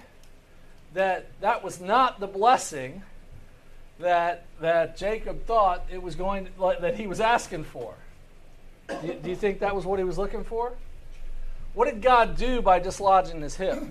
that 0.95 1.27
that 1.41 1.65
was 1.65 1.81
not 1.81 2.21
the 2.21 2.27
blessing 2.27 3.03
that, 3.99 4.45
that 4.61 4.97
Jacob 4.97 5.45
thought 5.47 5.85
it 5.91 6.03
was 6.03 6.15
going 6.15 6.47
to, 6.47 6.77
that 6.81 6.97
he 6.97 7.07
was 7.07 7.21
asking 7.21 7.65
for. 7.65 7.95
Do 8.89 9.07
you, 9.07 9.15
do 9.15 9.31
you 9.31 9.37
think 9.37 9.61
that 9.61 9.75
was 9.75 9.85
what 9.85 9.99
he 9.99 10.05
was 10.05 10.19
looking 10.19 10.45
for? 10.45 10.73
What 11.75 11.87
did 11.87 12.03
God 12.03 12.37
do 12.37 12.61
by 12.61 12.79
dislodging 12.79 13.41
his 13.41 13.57
hip? 13.57 13.83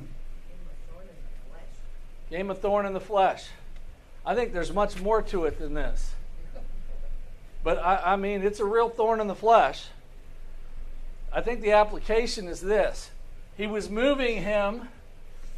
Game 2.30 2.50
of 2.50 2.60
thorn 2.60 2.86
in 2.86 2.94
the 2.94 3.00
flesh. 3.00 3.48
I 4.26 4.36
think 4.36 4.54
there's 4.54 4.72
much 4.72 5.02
more 5.02 5.22
to 5.24 5.46
it 5.46 5.58
than 5.58 5.74
this. 5.74 6.14
But 7.64 7.80
I, 7.80 8.14
I 8.14 8.16
mean, 8.16 8.44
it's 8.44 8.60
a 8.60 8.66
real 8.66 8.90
thorn 8.90 9.20
in 9.20 9.28
the 9.28 9.36
flesh. 9.36 9.88
I 11.34 11.42
think 11.42 11.62
the 11.62 11.72
application 11.72 12.48
is 12.48 12.62
this 12.62 13.12
He 13.58 13.68
was 13.68 13.90
moving 13.90 14.44
him 14.44 14.90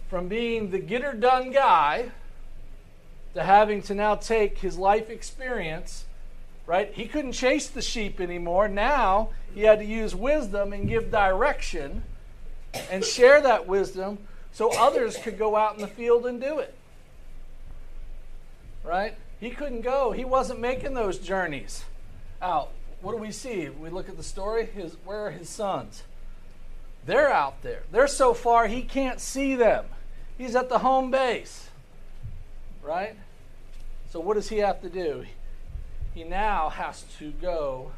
from 0.09 0.27
being 0.27 0.71
the 0.71 0.79
get 0.79 1.01
her 1.01 1.13
done 1.13 1.51
guy 1.51 2.11
to 3.33 3.43
having 3.43 3.81
to 3.83 3.95
now 3.95 4.15
take 4.15 4.59
his 4.59 4.77
life 4.77 5.09
experience, 5.09 6.05
right? 6.67 6.93
He 6.93 7.05
couldn't 7.05 7.31
chase 7.33 7.67
the 7.67 7.81
sheep 7.81 8.21
anymore. 8.21 8.67
Now 8.67 9.29
he 9.53 9.61
had 9.61 9.79
to 9.79 9.85
use 9.85 10.15
wisdom 10.15 10.71
and 10.71 10.87
give 10.87 11.11
direction 11.11 12.03
and 12.89 13.03
share 13.03 13.41
that 13.41 13.67
wisdom 13.67 14.17
so 14.51 14.71
others 14.77 15.17
could 15.17 15.37
go 15.37 15.55
out 15.55 15.75
in 15.75 15.81
the 15.81 15.87
field 15.87 16.25
and 16.25 16.39
do 16.39 16.59
it. 16.59 16.73
Right? 18.83 19.15
He 19.39 19.49
couldn't 19.49 19.81
go. 19.81 20.11
He 20.11 20.25
wasn't 20.25 20.59
making 20.59 20.93
those 20.93 21.19
journeys 21.19 21.85
out. 22.41 22.69
What 23.01 23.11
do 23.11 23.17
we 23.17 23.31
see? 23.31 23.69
We 23.69 23.89
look 23.89 24.09
at 24.09 24.17
the 24.17 24.23
story. 24.23 24.65
His, 24.65 24.95
where 25.03 25.27
are 25.27 25.31
his 25.31 25.49
sons? 25.49 26.03
They're 27.05 27.31
out 27.31 27.61
there. 27.61 27.83
They're 27.91 28.07
so 28.07 28.33
far 28.33 28.67
he 28.67 28.81
can't 28.81 29.19
see 29.19 29.55
them. 29.55 29.85
He's 30.37 30.55
at 30.55 30.69
the 30.69 30.79
home 30.79 31.11
base. 31.11 31.69
Right? 32.81 33.15
So, 34.09 34.19
what 34.19 34.35
does 34.35 34.49
he 34.49 34.59
have 34.59 34.81
to 34.81 34.89
do? 34.89 35.25
He 36.13 36.23
now 36.23 36.69
has 36.69 37.03
to 37.19 37.31
go 37.31 37.91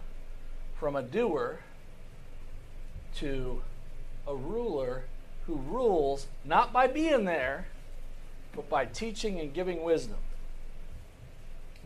from 0.79 0.95
a 0.95 1.01
doer 1.01 1.59
to 3.17 3.61
a 4.27 4.35
ruler 4.35 5.03
who 5.47 5.55
rules 5.55 6.27
not 6.43 6.73
by 6.73 6.87
being 6.87 7.25
there, 7.25 7.67
but 8.55 8.69
by 8.69 8.85
teaching 8.85 9.39
and 9.39 9.53
giving 9.53 9.83
wisdom. 9.83 10.17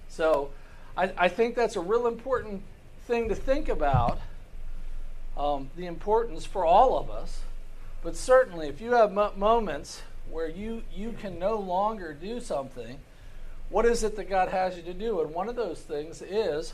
So, 0.08 0.51
I, 0.98 1.12
I 1.17 1.27
think 1.27 1.55
that's 1.55 1.75
a 1.75 1.81
real 1.81 2.08
important 2.08 2.63
thing 3.05 3.29
to 3.29 3.36
think 3.36 3.69
about 3.69 4.19
um, 5.38 5.69
the 5.75 5.86
importance 5.86 6.46
for 6.46 6.65
all 6.65 6.98
of 6.98 7.10
us. 7.10 7.41
But 8.03 8.15
certainly, 8.15 8.67
if 8.67 8.81
you 8.81 8.93
have 8.93 9.12
moments 9.12 10.01
where 10.29 10.48
you, 10.48 10.84
you 10.96 11.13
can 11.19 11.39
no 11.39 11.58
longer 11.58 12.13
do 12.13 12.39
something, 12.39 13.00
what 13.69 13.86
is 13.86 14.03
it 14.03 14.15
that 14.15 14.29
God 14.29 14.50
has 14.50 14.77
you 14.77 14.84
to 14.84 14.93
do? 14.93 15.22
And 15.22 15.34
one 15.34 15.50
of 15.50 15.55
those 15.55 15.79
things 15.79 16.22
is 16.22 16.74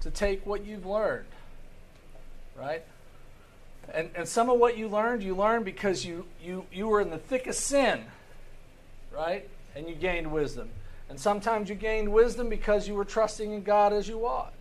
to 0.00 0.10
take 0.10 0.44
what 0.46 0.64
you've 0.64 0.86
learned, 0.86 1.26
right? 2.56 2.84
And, 3.92 4.10
and 4.14 4.28
some 4.28 4.48
of 4.48 4.58
what 4.58 4.76
you 4.76 4.88
learned, 4.88 5.22
you 5.22 5.34
learned 5.34 5.64
because 5.64 6.04
you, 6.04 6.26
you, 6.42 6.66
you 6.72 6.88
were 6.88 7.00
in 7.00 7.10
the 7.10 7.18
thick 7.18 7.46
of 7.46 7.54
sin, 7.54 8.04
right? 9.14 9.48
And 9.74 9.88
you 9.88 9.94
gained 9.94 10.30
wisdom. 10.32 10.70
And 11.08 11.20
sometimes 11.20 11.68
you 11.68 11.74
gained 11.74 12.12
wisdom 12.12 12.48
because 12.48 12.88
you 12.88 12.94
were 12.94 13.04
trusting 13.04 13.52
in 13.52 13.62
God 13.62 13.92
as 13.92 14.08
you 14.08 14.26
ought. 14.26 14.54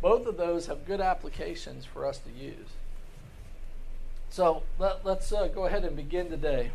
Both 0.00 0.26
of 0.26 0.36
those 0.36 0.66
have 0.66 0.86
good 0.86 1.00
applications 1.00 1.84
for 1.84 2.06
us 2.06 2.18
to 2.18 2.30
use. 2.30 2.68
So 4.30 4.62
let, 4.78 5.04
us 5.06 5.32
uh, 5.32 5.48
go 5.48 5.66
ahead 5.66 5.84
and 5.84 5.96
begin 5.96 6.28
today. 6.28 6.70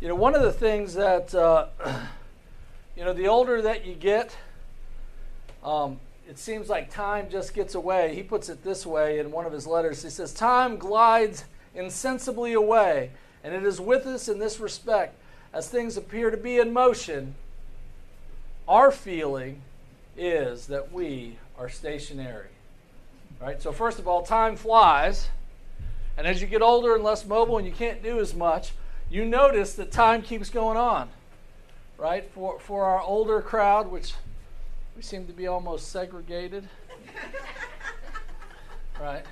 You 0.00 0.08
know, 0.08 0.14
one 0.14 0.34
of 0.34 0.42
the 0.42 0.52
things 0.52 0.94
that, 0.94 1.34
uh, 1.34 1.66
you 2.96 3.04
know, 3.04 3.12
the 3.12 3.28
older 3.28 3.60
that 3.62 3.84
you 3.84 3.94
get, 3.94 4.36
um, 5.64 5.98
it 6.28 6.38
seems 6.38 6.68
like 6.68 6.90
time 6.90 7.28
just 7.30 7.54
gets 7.54 7.74
away. 7.74 8.14
He 8.14 8.22
puts 8.22 8.48
it 8.48 8.64
this 8.64 8.84
way 8.84 9.18
in 9.18 9.30
one 9.30 9.46
of 9.46 9.52
his 9.52 9.66
letters. 9.66 10.02
He 10.02 10.10
says, 10.10 10.32
Time 10.32 10.76
glides 10.76 11.44
insensibly 11.74 12.52
away, 12.52 13.12
and 13.44 13.54
it 13.54 13.64
is 13.64 13.80
with 13.80 14.06
us 14.06 14.28
in 14.28 14.38
this 14.38 14.58
respect. 14.58 15.16
As 15.52 15.68
things 15.68 15.96
appear 15.96 16.30
to 16.30 16.36
be 16.36 16.58
in 16.58 16.72
motion, 16.72 17.34
our 18.66 18.90
feeling 18.90 19.62
is 20.16 20.66
that 20.66 20.92
we 20.92 21.38
are 21.58 21.68
stationary. 21.68 22.48
Right? 23.40 23.62
So, 23.62 23.70
first 23.70 23.98
of 23.98 24.08
all, 24.08 24.22
time 24.22 24.56
flies. 24.56 25.28
And 26.18 26.26
as 26.26 26.40
you 26.40 26.46
get 26.46 26.62
older 26.62 26.94
and 26.94 27.04
less 27.04 27.24
mobile 27.24 27.58
and 27.58 27.66
you 27.66 27.72
can't 27.72 28.02
do 28.02 28.18
as 28.18 28.34
much, 28.34 28.72
you 29.10 29.24
notice 29.24 29.74
that 29.74 29.92
time 29.92 30.22
keeps 30.22 30.50
going 30.50 30.76
on, 30.76 31.08
right? 31.98 32.28
For, 32.32 32.58
for 32.58 32.84
our 32.84 33.02
older 33.02 33.40
crowd, 33.40 33.90
which 33.90 34.14
we 34.96 35.02
seem 35.02 35.26
to 35.26 35.32
be 35.32 35.46
almost 35.46 35.92
segregated. 35.92 36.66
right? 39.00 39.24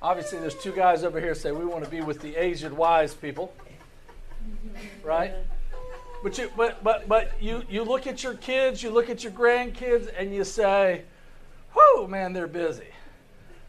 Obviously, 0.00 0.40
there's 0.40 0.56
two 0.56 0.72
guys 0.72 1.04
over 1.04 1.20
here 1.20 1.36
say 1.36 1.52
we 1.52 1.64
want 1.64 1.84
to 1.84 1.90
be 1.90 2.00
with 2.00 2.20
the 2.20 2.34
aged 2.34 2.72
wise 2.72 3.14
people, 3.14 3.54
right? 5.04 5.32
But 6.24 6.36
you, 6.36 6.50
but 6.56 6.82
but 6.82 7.08
but 7.08 7.40
you 7.40 7.62
you 7.70 7.84
look 7.84 8.08
at 8.08 8.24
your 8.24 8.34
kids, 8.34 8.82
you 8.82 8.90
look 8.90 9.08
at 9.08 9.22
your 9.22 9.32
grandkids, 9.32 10.12
and 10.18 10.34
you 10.34 10.42
say, 10.42 11.02
"Whoo, 11.76 12.08
man, 12.08 12.32
they're 12.32 12.48
busy. 12.48 12.88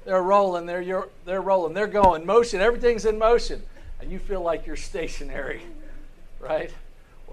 They're 0.05 0.23
rolling. 0.23 0.65
They're 0.65 1.07
they're 1.25 1.41
rolling. 1.41 1.75
They're 1.75 1.85
going. 1.85 2.25
Motion. 2.25 2.59
Everything's 2.59 3.05
in 3.05 3.19
motion." 3.19 3.61
And 4.01 4.11
you 4.11 4.17
feel 4.17 4.41
like 4.41 4.65
you're 4.65 4.75
stationary, 4.75 5.61
right? 6.39 6.73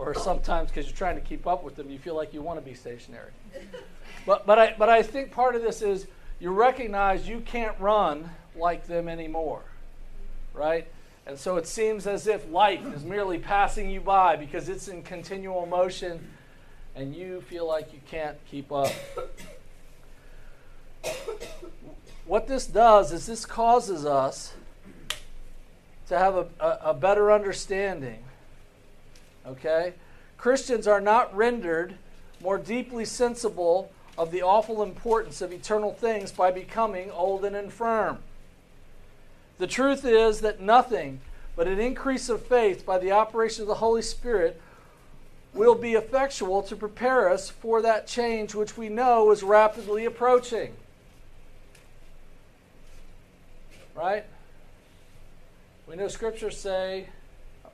Or 0.00 0.14
sometimes 0.14 0.70
because 0.70 0.86
you're 0.86 0.96
trying 0.96 1.16
to 1.16 1.20
keep 1.20 1.46
up 1.46 1.62
with 1.62 1.76
them, 1.76 1.90
you 1.90 1.98
feel 1.98 2.16
like 2.16 2.32
you 2.32 2.40
want 2.40 2.58
to 2.58 2.64
be 2.64 2.74
stationary. 2.74 3.30
But 4.26 4.46
but 4.46 4.58
I 4.58 4.74
but 4.78 4.90
I 4.90 5.02
think 5.02 5.32
part 5.32 5.54
of 5.54 5.62
this 5.62 5.80
is 5.80 6.06
you 6.40 6.50
recognize 6.50 7.26
you 7.26 7.40
can't 7.40 7.74
run 7.80 8.28
like 8.54 8.86
them 8.86 9.08
anymore, 9.08 9.62
right? 10.52 10.86
And 11.26 11.38
so 11.38 11.56
it 11.56 11.66
seems 11.66 12.06
as 12.06 12.26
if 12.26 12.50
life 12.50 12.84
is 12.94 13.02
merely 13.02 13.38
passing 13.38 13.88
you 13.88 14.00
by 14.02 14.36
because 14.36 14.68
it's 14.68 14.88
in 14.88 15.02
continual 15.02 15.64
motion 15.64 16.28
and 16.94 17.14
you 17.14 17.40
feel 17.42 17.66
like 17.66 17.92
you 17.92 18.00
can't 18.10 18.36
keep 18.50 18.70
up. 18.70 18.92
what 22.26 22.46
this 22.46 22.66
does 22.66 23.12
is 23.12 23.26
this 23.26 23.46
causes 23.46 24.04
us 24.04 24.52
to 26.08 26.18
have 26.18 26.34
a, 26.34 26.46
a, 26.58 26.78
a 26.90 26.94
better 26.94 27.32
understanding. 27.32 28.24
Okay? 29.50 29.94
Christians 30.38 30.86
are 30.86 31.00
not 31.00 31.34
rendered 31.36 31.94
more 32.40 32.58
deeply 32.58 33.04
sensible 33.04 33.90
of 34.16 34.30
the 34.30 34.42
awful 34.42 34.82
importance 34.82 35.40
of 35.40 35.52
eternal 35.52 35.92
things 35.92 36.32
by 36.32 36.50
becoming 36.50 37.10
old 37.10 37.44
and 37.44 37.56
infirm. 37.56 38.18
The 39.58 39.66
truth 39.66 40.04
is 40.04 40.40
that 40.40 40.60
nothing 40.60 41.20
but 41.56 41.66
an 41.66 41.80
increase 41.80 42.28
of 42.28 42.46
faith 42.46 42.86
by 42.86 42.98
the 42.98 43.12
operation 43.12 43.62
of 43.62 43.68
the 43.68 43.74
Holy 43.74 44.02
Spirit 44.02 44.60
will 45.52 45.74
be 45.74 45.94
effectual 45.94 46.62
to 46.62 46.76
prepare 46.76 47.28
us 47.28 47.50
for 47.50 47.82
that 47.82 48.06
change 48.06 48.54
which 48.54 48.76
we 48.76 48.88
know 48.88 49.30
is 49.30 49.42
rapidly 49.42 50.04
approaching. 50.04 50.74
Right? 53.94 54.24
We 55.86 55.96
know 55.96 56.08
scriptures 56.08 56.56
say, 56.56 57.08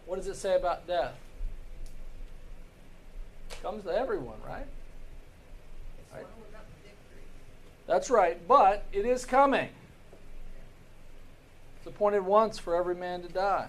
what 0.06 0.16
does 0.16 0.26
it 0.26 0.36
say 0.36 0.56
about 0.56 0.86
death? 0.86 1.14
Comes 3.62 3.84
to 3.84 3.90
everyone, 3.90 4.36
right? 4.46 4.66
right? 6.14 6.26
That's 7.86 8.10
right, 8.10 8.46
but 8.46 8.84
it 8.92 9.04
is 9.04 9.24
coming. 9.24 9.68
It's 11.78 11.86
appointed 11.86 12.24
once 12.24 12.58
for 12.58 12.74
every 12.74 12.94
man 12.94 13.22
to 13.22 13.28
die. 13.28 13.68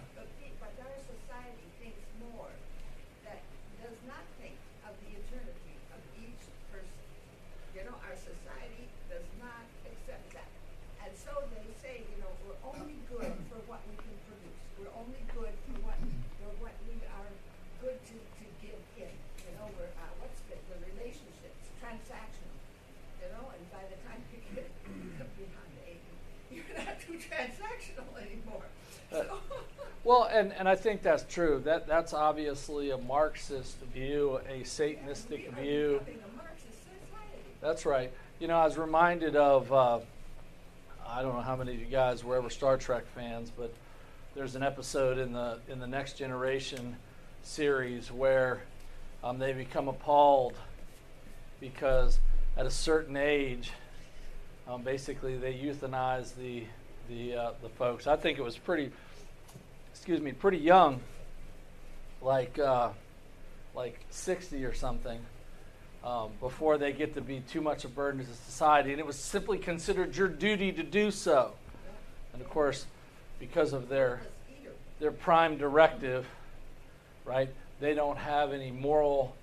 And, 30.38 30.54
and 30.54 30.70
I 30.70 30.76
think 30.76 31.02
that's 31.02 31.24
true. 31.24 31.62
That 31.66 31.88
that's 31.88 32.14
obviously 32.14 32.92
a 32.92 32.98
Marxist 32.98 33.78
view, 33.94 34.40
a 34.48 34.62
Satanistic 34.62 35.54
view. 35.56 36.02
That's 37.62 37.86
right. 37.86 38.12
You 38.40 38.48
know, 38.48 38.58
I 38.58 38.66
was 38.66 38.78
reminded 38.78 39.36
of 39.36 39.74
uh, 39.74 40.00
I 41.08 41.22
don't 41.22 41.36
know 41.36 41.42
how 41.42 41.56
many 41.56 41.74
of 41.74 41.80
you 41.80 41.86
guys 41.86 42.24
were 42.24 42.38
ever 42.38 42.50
Star 42.50 42.78
Trek 42.78 43.06
fans, 43.16 43.52
but 43.56 43.74
there's 44.36 44.56
an 44.56 44.64
episode 44.64 45.18
in 45.18 45.34
the 45.34 45.60
in 45.68 45.80
the 45.80 45.88
Next 45.88 46.18
Generation 46.18 46.96
series 47.42 48.12
where 48.12 48.62
um, 49.24 49.40
they 49.40 49.54
become 49.54 49.88
appalled 49.88 50.54
because 51.60 52.20
at 52.56 52.66
a 52.66 52.72
certain 52.72 53.18
age, 53.18 53.72
um, 54.68 54.84
basically 54.84 55.38
they 55.38 55.54
euthanize 55.54 56.36
the 56.36 56.64
the 57.10 57.36
uh, 57.36 57.52
the 57.64 57.70
folks. 57.70 58.06
I 58.06 58.16
think 58.16 58.38
it 58.38 58.44
was 58.44 58.58
pretty 58.58 58.92
excuse 60.08 60.24
me, 60.24 60.32
pretty 60.32 60.58
young, 60.58 61.02
like 62.22 62.58
uh, 62.58 62.92
like 63.76 64.00
60 64.10 64.64
or 64.64 64.74
something, 64.74 65.20
um, 66.02 66.30
before 66.40 66.78
they 66.78 66.94
get 66.94 67.14
to 67.16 67.20
be 67.20 67.42
too 67.42 67.60
much 67.60 67.84
a 67.84 67.90
burden 67.90 68.26
to 68.26 68.34
society. 68.46 68.92
And 68.92 69.02
it 69.02 69.06
was 69.06 69.18
simply 69.18 69.58
considered 69.58 70.16
your 70.16 70.30
duty 70.30 70.72
to 70.72 70.82
do 70.82 71.12
so. 71.12 71.52
And 72.32 72.42
of 72.42 72.50
course, 72.50 72.86
because 73.38 73.74
of 73.74 73.90
their 73.90 74.22
their 75.02 75.12
prime 75.12 75.58
directive, 75.58 76.26
right? 77.26 77.50
They 77.82 77.94
don't 77.94 78.18
have 78.18 78.54
any 78.54 78.72
moral 78.72 79.36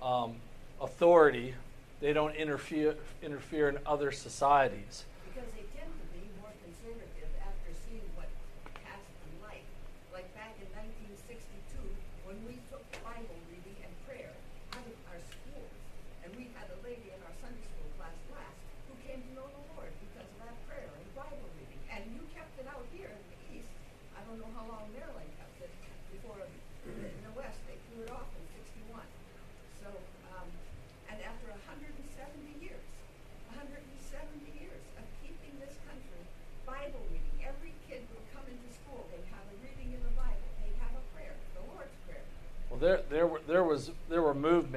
um, 0.00 0.36
authority. 0.80 1.56
They 2.00 2.12
don't 2.12 2.36
interfere 2.36 2.94
interfere 3.20 3.68
in 3.68 3.78
other 3.84 4.12
societies. 4.12 5.06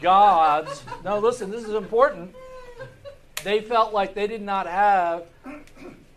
God's. 0.00 0.82
no, 1.04 1.18
listen, 1.18 1.50
this 1.50 1.64
is 1.64 1.74
important. 1.74 2.34
They 3.44 3.60
felt 3.60 3.92
like 3.92 4.14
they 4.14 4.26
did 4.26 4.42
not 4.42 4.66
have 4.66 5.24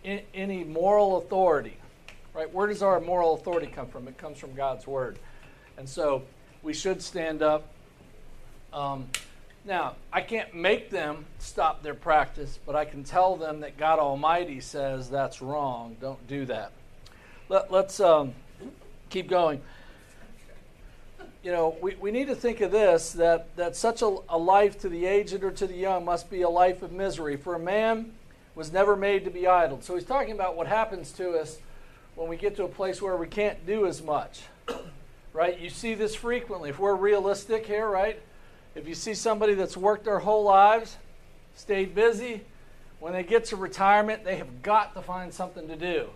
any 0.03 0.63
moral 0.63 1.17
authority. 1.17 1.77
Right? 2.33 2.51
Where 2.51 2.67
does 2.67 2.81
our 2.81 2.99
moral 2.99 3.35
authority 3.35 3.67
come 3.67 3.87
from? 3.87 4.07
It 4.07 4.17
comes 4.17 4.37
from 4.37 4.53
God's 4.53 4.87
word. 4.87 5.19
And 5.77 5.87
so 5.87 6.23
we 6.63 6.73
should 6.73 7.01
stand 7.01 7.41
up. 7.41 7.67
Um, 8.71 9.07
now, 9.65 9.95
I 10.11 10.21
can't 10.21 10.55
make 10.55 10.89
them 10.89 11.25
stop 11.39 11.83
their 11.83 11.93
practice, 11.93 12.57
but 12.65 12.75
I 12.75 12.85
can 12.85 13.03
tell 13.03 13.35
them 13.35 13.59
that 13.59 13.77
God 13.77 13.99
Almighty 13.99 14.59
says 14.59 15.09
that's 15.09 15.41
wrong. 15.41 15.97
Don't 15.99 16.25
do 16.27 16.45
that. 16.45 16.71
Let, 17.49 17.71
us 17.71 17.99
um, 17.99 18.33
keep 19.09 19.29
going 19.29 19.61
you 21.43 21.51
know, 21.51 21.75
we, 21.81 21.95
we 21.95 22.11
need 22.11 22.27
to 22.27 22.35
think 22.35 22.61
of 22.61 22.71
this 22.71 23.13
that, 23.13 23.55
that 23.55 23.75
such 23.75 24.01
a, 24.01 24.17
a 24.29 24.37
life 24.37 24.79
to 24.81 24.89
the 24.89 25.05
aged 25.05 25.43
or 25.43 25.51
to 25.51 25.67
the 25.67 25.75
young 25.75 26.05
must 26.05 26.29
be 26.29 26.43
a 26.43 26.49
life 26.49 26.81
of 26.83 26.91
misery. 26.91 27.35
For 27.35 27.55
a 27.55 27.59
man 27.59 28.13
was 28.53 28.71
never 28.71 28.95
made 28.95 29.25
to 29.25 29.31
be 29.31 29.47
idle. 29.47 29.81
So 29.81 29.95
he's 29.95 30.05
talking 30.05 30.33
about 30.33 30.55
what 30.55 30.67
happens 30.67 31.11
to 31.13 31.31
us 31.31 31.57
when 32.15 32.29
we 32.29 32.37
get 32.37 32.55
to 32.57 32.65
a 32.65 32.67
place 32.67 33.01
where 33.01 33.15
we 33.15 33.27
can't 33.27 33.65
do 33.65 33.87
as 33.87 34.03
much. 34.03 34.41
right? 35.33 35.59
You 35.59 35.69
see 35.69 35.95
this 35.95 36.13
frequently. 36.13 36.69
If 36.69 36.79
we're 36.79 36.95
realistic 36.95 37.65
here, 37.65 37.87
right? 37.87 38.21
If 38.75 38.87
you 38.87 38.93
see 38.93 39.13
somebody 39.13 39.55
that's 39.55 39.75
worked 39.75 40.05
their 40.05 40.19
whole 40.19 40.43
lives, 40.43 40.97
stayed 41.55 41.95
busy, 41.95 42.41
when 42.99 43.13
they 43.13 43.23
get 43.23 43.45
to 43.45 43.55
retirement, 43.55 44.23
they 44.23 44.35
have 44.35 44.61
got 44.61 44.93
to 44.93 45.01
find 45.01 45.33
something 45.33 45.67
to 45.67 45.75
do. 45.75 46.07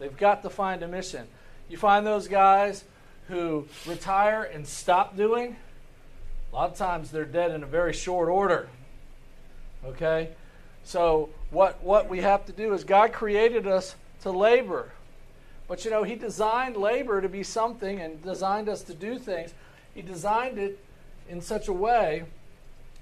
They've 0.00 0.16
got 0.16 0.42
to 0.42 0.50
find 0.50 0.82
a 0.82 0.88
mission. 0.88 1.28
You 1.68 1.76
find 1.76 2.04
those 2.04 2.26
guys 2.26 2.84
who 3.32 3.66
retire 3.86 4.42
and 4.42 4.66
stop 4.66 5.16
doing, 5.16 5.56
a 6.52 6.54
lot 6.54 6.70
of 6.70 6.76
times 6.76 7.10
they're 7.10 7.24
dead 7.24 7.50
in 7.50 7.62
a 7.62 7.66
very 7.66 7.94
short 7.94 8.28
order. 8.28 8.68
Okay? 9.86 10.28
So, 10.84 11.30
what, 11.50 11.82
what 11.82 12.10
we 12.10 12.20
have 12.20 12.44
to 12.44 12.52
do 12.52 12.74
is 12.74 12.84
God 12.84 13.14
created 13.14 13.66
us 13.66 13.94
to 14.20 14.30
labor. 14.30 14.92
But 15.66 15.82
you 15.82 15.90
know, 15.90 16.02
He 16.02 16.14
designed 16.14 16.76
labor 16.76 17.22
to 17.22 17.28
be 17.28 17.42
something 17.42 18.02
and 18.02 18.22
designed 18.22 18.68
us 18.68 18.82
to 18.82 18.94
do 18.94 19.18
things. 19.18 19.54
He 19.94 20.02
designed 20.02 20.58
it 20.58 20.78
in 21.26 21.40
such 21.40 21.68
a 21.68 21.72
way 21.72 22.24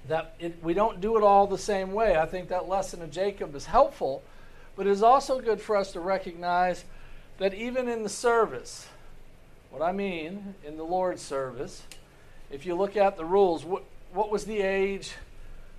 that 0.07 0.37
it, 0.39 0.63
we 0.63 0.75
don't 0.75 1.01
do 1.01 1.17
it 1.17 1.25
all 1.25 1.49
the 1.49 1.59
same 1.59 1.91
way. 1.91 2.17
I 2.17 2.27
think 2.27 2.51
that 2.51 2.69
lesson 2.69 3.03
of 3.03 3.11
Jacob 3.11 3.57
is 3.57 3.67
helpful, 3.67 4.23
but 4.77 4.87
it 4.87 4.91
is 4.91 5.03
also 5.03 5.41
good 5.41 5.61
for 5.61 5.75
us 5.75 5.91
to 5.93 6.01
recognize 6.01 6.85
that 7.39 7.53
even 7.53 7.89
in 7.89 8.05
the 8.05 8.09
service, 8.09 8.87
what 9.71 9.83
I 9.83 9.93
mean 9.93 10.55
in 10.65 10.77
the 10.77 10.85
Lord's 10.85 11.23
service, 11.23 11.83
if 12.51 12.67
you 12.67 12.75
look 12.75 12.97
at 12.97 13.17
the 13.17 13.25
rules, 13.25 13.65
what, 13.65 13.85
what 14.13 14.31
was 14.31 14.45
the 14.45 14.61
age 14.61 15.13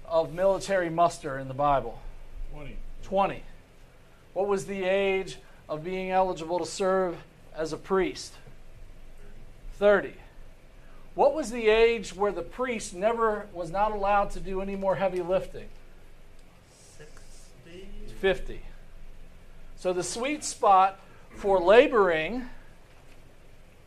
of 0.07 0.33
military 0.33 0.89
muster 0.89 1.37
in 1.37 1.47
the 1.47 1.53
Bible? 1.53 1.99
20. 2.53 2.77
20. 3.03 3.43
What 4.33 4.47
was 4.47 4.65
the 4.65 4.83
age 4.83 5.37
of 5.67 5.83
being 5.83 6.11
eligible 6.11 6.59
to 6.59 6.65
serve 6.65 7.17
as 7.55 7.73
a 7.73 7.77
priest? 7.77 8.33
30. 9.77 10.13
What 11.13 11.33
was 11.33 11.51
the 11.51 11.67
age 11.67 12.15
where 12.15 12.31
the 12.31 12.41
priest 12.41 12.93
never 12.93 13.47
was 13.53 13.69
not 13.69 13.91
allowed 13.91 14.31
to 14.31 14.39
do 14.39 14.61
any 14.61 14.77
more 14.77 14.95
heavy 14.95 15.21
lifting? 15.21 15.67
60. 16.97 17.87
50. 18.19 18.61
So 19.77 19.91
the 19.91 20.03
sweet 20.03 20.45
spot 20.45 20.99
for 21.35 21.59
laboring 21.59 22.47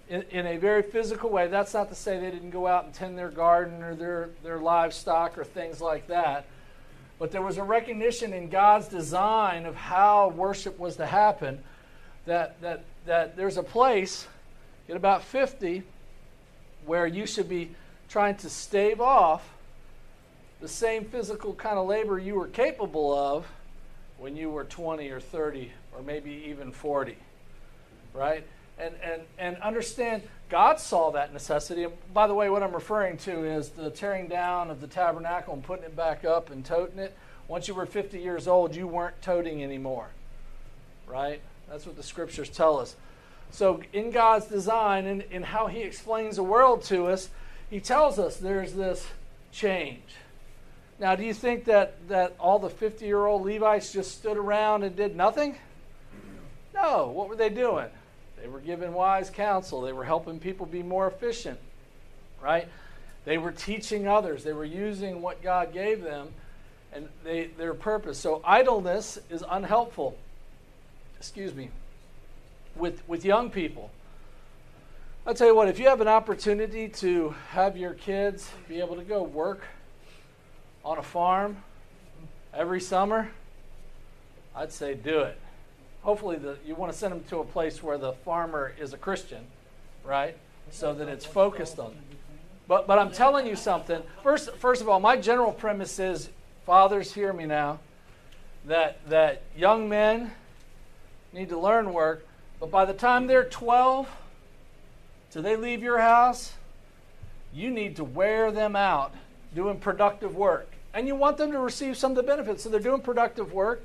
in, 0.09 0.23
in, 0.31 0.47
a 0.47 0.57
very 0.59 0.83
physical 0.83 1.31
way, 1.31 1.47
that's 1.49 1.73
not 1.73 1.89
to 1.89 1.95
say 1.95 2.19
they 2.19 2.31
didn't 2.31 2.51
go 2.51 2.67
out 2.67 2.85
and 2.85 2.93
tend 2.93 3.17
their 3.17 3.31
garden 3.31 3.83
or 3.83 3.95
their, 3.95 4.31
their 4.43 4.59
livestock 4.59 5.39
or 5.39 5.45
things 5.45 5.81
like 5.81 6.09
that. 6.09 6.47
But 7.19 7.31
there 7.31 7.43
was 7.43 7.59
a 7.59 7.63
recognition 7.63 8.33
in 8.33 8.51
God's 8.51 8.89
design 8.89 9.67
of 9.67 9.75
how 9.75 10.29
worship 10.31 10.79
was 10.79 10.97
to 10.97 11.07
happen 11.07 11.61
that, 12.27 12.61
that, 12.61 12.85
that 13.07 13.37
there's 13.37 13.57
a 13.57 13.63
place 13.63 14.27
at 14.89 14.97
about 14.97 15.23
50 15.23 15.83
where 16.85 17.07
you 17.07 17.27
should 17.27 17.49
be 17.49 17.71
trying 18.09 18.37
to 18.37 18.51
stave 18.51 19.01
off 19.01 19.49
the 20.61 20.69
same 20.69 21.05
physical 21.05 21.55
kind 21.55 21.79
of 21.79 21.87
labor 21.87 22.19
you 22.19 22.35
were 22.35 22.49
capable 22.49 23.13
of 23.15 23.47
when 24.19 24.37
you 24.37 24.51
were 24.51 24.65
20 24.65 25.09
or 25.11 25.21
30 25.21 25.71
or 25.95 26.03
maybe 26.03 26.45
even 26.47 26.73
40 26.73 27.17
right 28.13 28.47
and 28.79 28.95
and 29.03 29.23
and 29.39 29.57
understand 29.59 30.23
god 30.49 30.81
saw 30.81 31.11
that 31.11 31.33
necessity 31.33 31.85
and 31.85 31.93
by 32.13 32.27
the 32.27 32.35
way 32.35 32.51
what 32.51 32.63
i'm 32.63 32.75
referring 32.75 33.17
to 33.17 33.45
is 33.45 33.71
the 33.71 33.91
tearing 33.91 34.27
down 34.29 34.71
of 34.71 34.81
the 34.81 34.87
tabernacle 34.87 35.55
and 35.55 35.63
putting 35.63 35.85
it 35.85 35.97
back 35.97 36.25
up 36.25 36.51
and 36.51 36.65
toting 36.65 36.99
it 36.99 37.17
once 37.49 37.69
you 37.69 37.75
were 37.75 37.87
50 37.87 38.19
years 38.19 38.49
old 38.49 38.75
you 38.75 38.87
weren't 38.87 39.21
toting 39.23 39.63
anymore 39.63 40.09
right 41.07 41.41
that's 41.69 41.87
what 41.87 41.97
the 41.97 42.03
scriptures 42.03 42.49
tell 42.49 42.79
us 42.79 42.97
so, 43.55 43.81
in 43.93 44.11
God's 44.11 44.47
design 44.47 45.07
and 45.07 45.23
in 45.31 45.45
how 45.45 45.69
He 45.69 45.83
explains 45.83 46.35
the 46.37 46.43
world 46.43 46.83
to 46.87 47.07
us, 47.07 47.29
He 47.71 47.79
tells 47.79 48.19
us 48.19 48.37
there's 48.37 48.73
this 48.73 49.07
change. 49.53 50.03
Now, 50.99 51.15
do 51.15 51.23
you 51.23 51.33
think 51.33 51.67
that, 51.67 52.09
that 52.09 52.35
all 52.41 52.59
the 52.59 52.69
50 52.69 53.07
year 53.07 53.25
old 53.25 53.47
Levites 53.47 53.93
just 53.93 54.19
stood 54.19 54.37
around 54.37 54.83
and 54.83 54.97
did 54.97 55.15
nothing? 55.15 55.55
No. 56.75 57.11
What 57.11 57.29
were 57.29 57.37
they 57.37 57.49
doing? 57.49 57.87
They 58.45 58.51
were 58.51 58.61
giving 58.61 58.93
wise 58.93 59.31
counsel, 59.31 59.81
they 59.81 59.95
were 59.95 60.05
helping 60.05 60.39
people 60.39 60.67
be 60.67 60.83
more 60.83 61.07
efficient, 61.07 61.59
right? 62.43 62.69
They 63.25 63.39
were 63.39 63.53
teaching 63.53 64.07
others, 64.07 64.45
they 64.45 64.53
were 64.53 64.67
using 64.67 65.23
what 65.23 65.43
God 65.43 65.73
gave 65.73 66.03
them 66.03 66.29
and 66.93 67.09
they, 67.25 67.47
their 67.47 67.73
purpose. 67.73 68.19
So, 68.19 68.43
idleness 68.45 69.19
is 69.31 69.43
unhelpful. 69.49 70.19
Excuse 71.17 71.55
me 71.55 71.71
with, 72.77 73.01
with 73.09 73.25
young 73.25 73.49
people. 73.49 73.91
I'll 75.27 75.33
tell 75.33 75.47
you 75.47 75.55
what, 75.55 75.69
if 75.69 75.79
you 75.79 75.89
have 75.89 76.03
an 76.03 76.09
opportunity 76.09 76.89
to 76.89 77.35
have 77.49 77.79
your 77.79 77.95
kids 77.95 78.51
be 78.69 78.79
able 78.79 78.97
to 78.97 79.05
go 79.05 79.23
work 79.23 79.65
on 80.85 80.99
a 80.99 81.03
farm 81.03 81.57
every 82.53 82.83
summer, 82.83 83.31
I'd 84.55 84.71
say 84.71 84.93
do 84.93 85.21
it. 85.21 85.41
Hopefully, 86.05 86.37
the, 86.37 86.57
you 86.67 86.75
want 86.75 86.93
to 86.93 86.99
send 86.99 87.13
them 87.13 87.25
to 87.31 87.39
a 87.39 87.45
place 87.45 87.83
where 87.83 87.97
the 87.97 88.13
farmer 88.13 88.75
is 88.79 88.93
a 88.93 88.99
Christian, 88.99 89.43
right? 90.05 90.37
So 90.71 90.93
that 90.93 91.09
it's 91.09 91.25
focused 91.25 91.79
on. 91.79 91.95
But, 92.69 92.87
but 92.87 92.99
I'm 92.99 93.11
telling 93.11 93.47
you 93.47 93.57
something. 93.57 94.03
First, 94.23 94.55
first 94.57 94.83
of 94.83 94.89
all, 94.89 95.01
my 95.01 95.17
general 95.17 95.51
premise 95.51 95.99
is 95.99 96.29
fathers, 96.67 97.13
hear 97.13 97.33
me 97.33 97.47
now, 97.47 97.81
that, 98.67 98.99
that 99.09 99.43
young 99.57 99.89
men 99.89 100.31
need 101.33 101.49
to 101.49 101.59
learn 101.59 101.93
work, 101.93 102.27
but 102.61 102.71
by 102.71 102.85
the 102.85 102.95
time 102.95 103.27
they're 103.27 103.45
12, 103.45 104.07
till 105.31 105.43
they 105.43 105.57
leave 105.57 105.83
your 105.83 105.99
house, 105.99 106.53
you 107.53 107.71
need 107.71 107.97
to 107.97 108.05
wear 108.05 108.53
them 108.53 108.77
out 108.77 109.15
doing 109.55 109.79
productive 109.79 110.37
work. 110.37 110.71
And 110.93 111.09
you 111.09 111.15
want 111.15 111.39
them 111.39 111.51
to 111.53 111.59
receive 111.59 111.97
some 111.97 112.13
of 112.13 112.17
the 112.17 112.23
benefits. 112.23 112.63
So 112.63 112.69
they're 112.69 112.79
doing 112.79 113.01
productive 113.01 113.53
work 113.53 113.85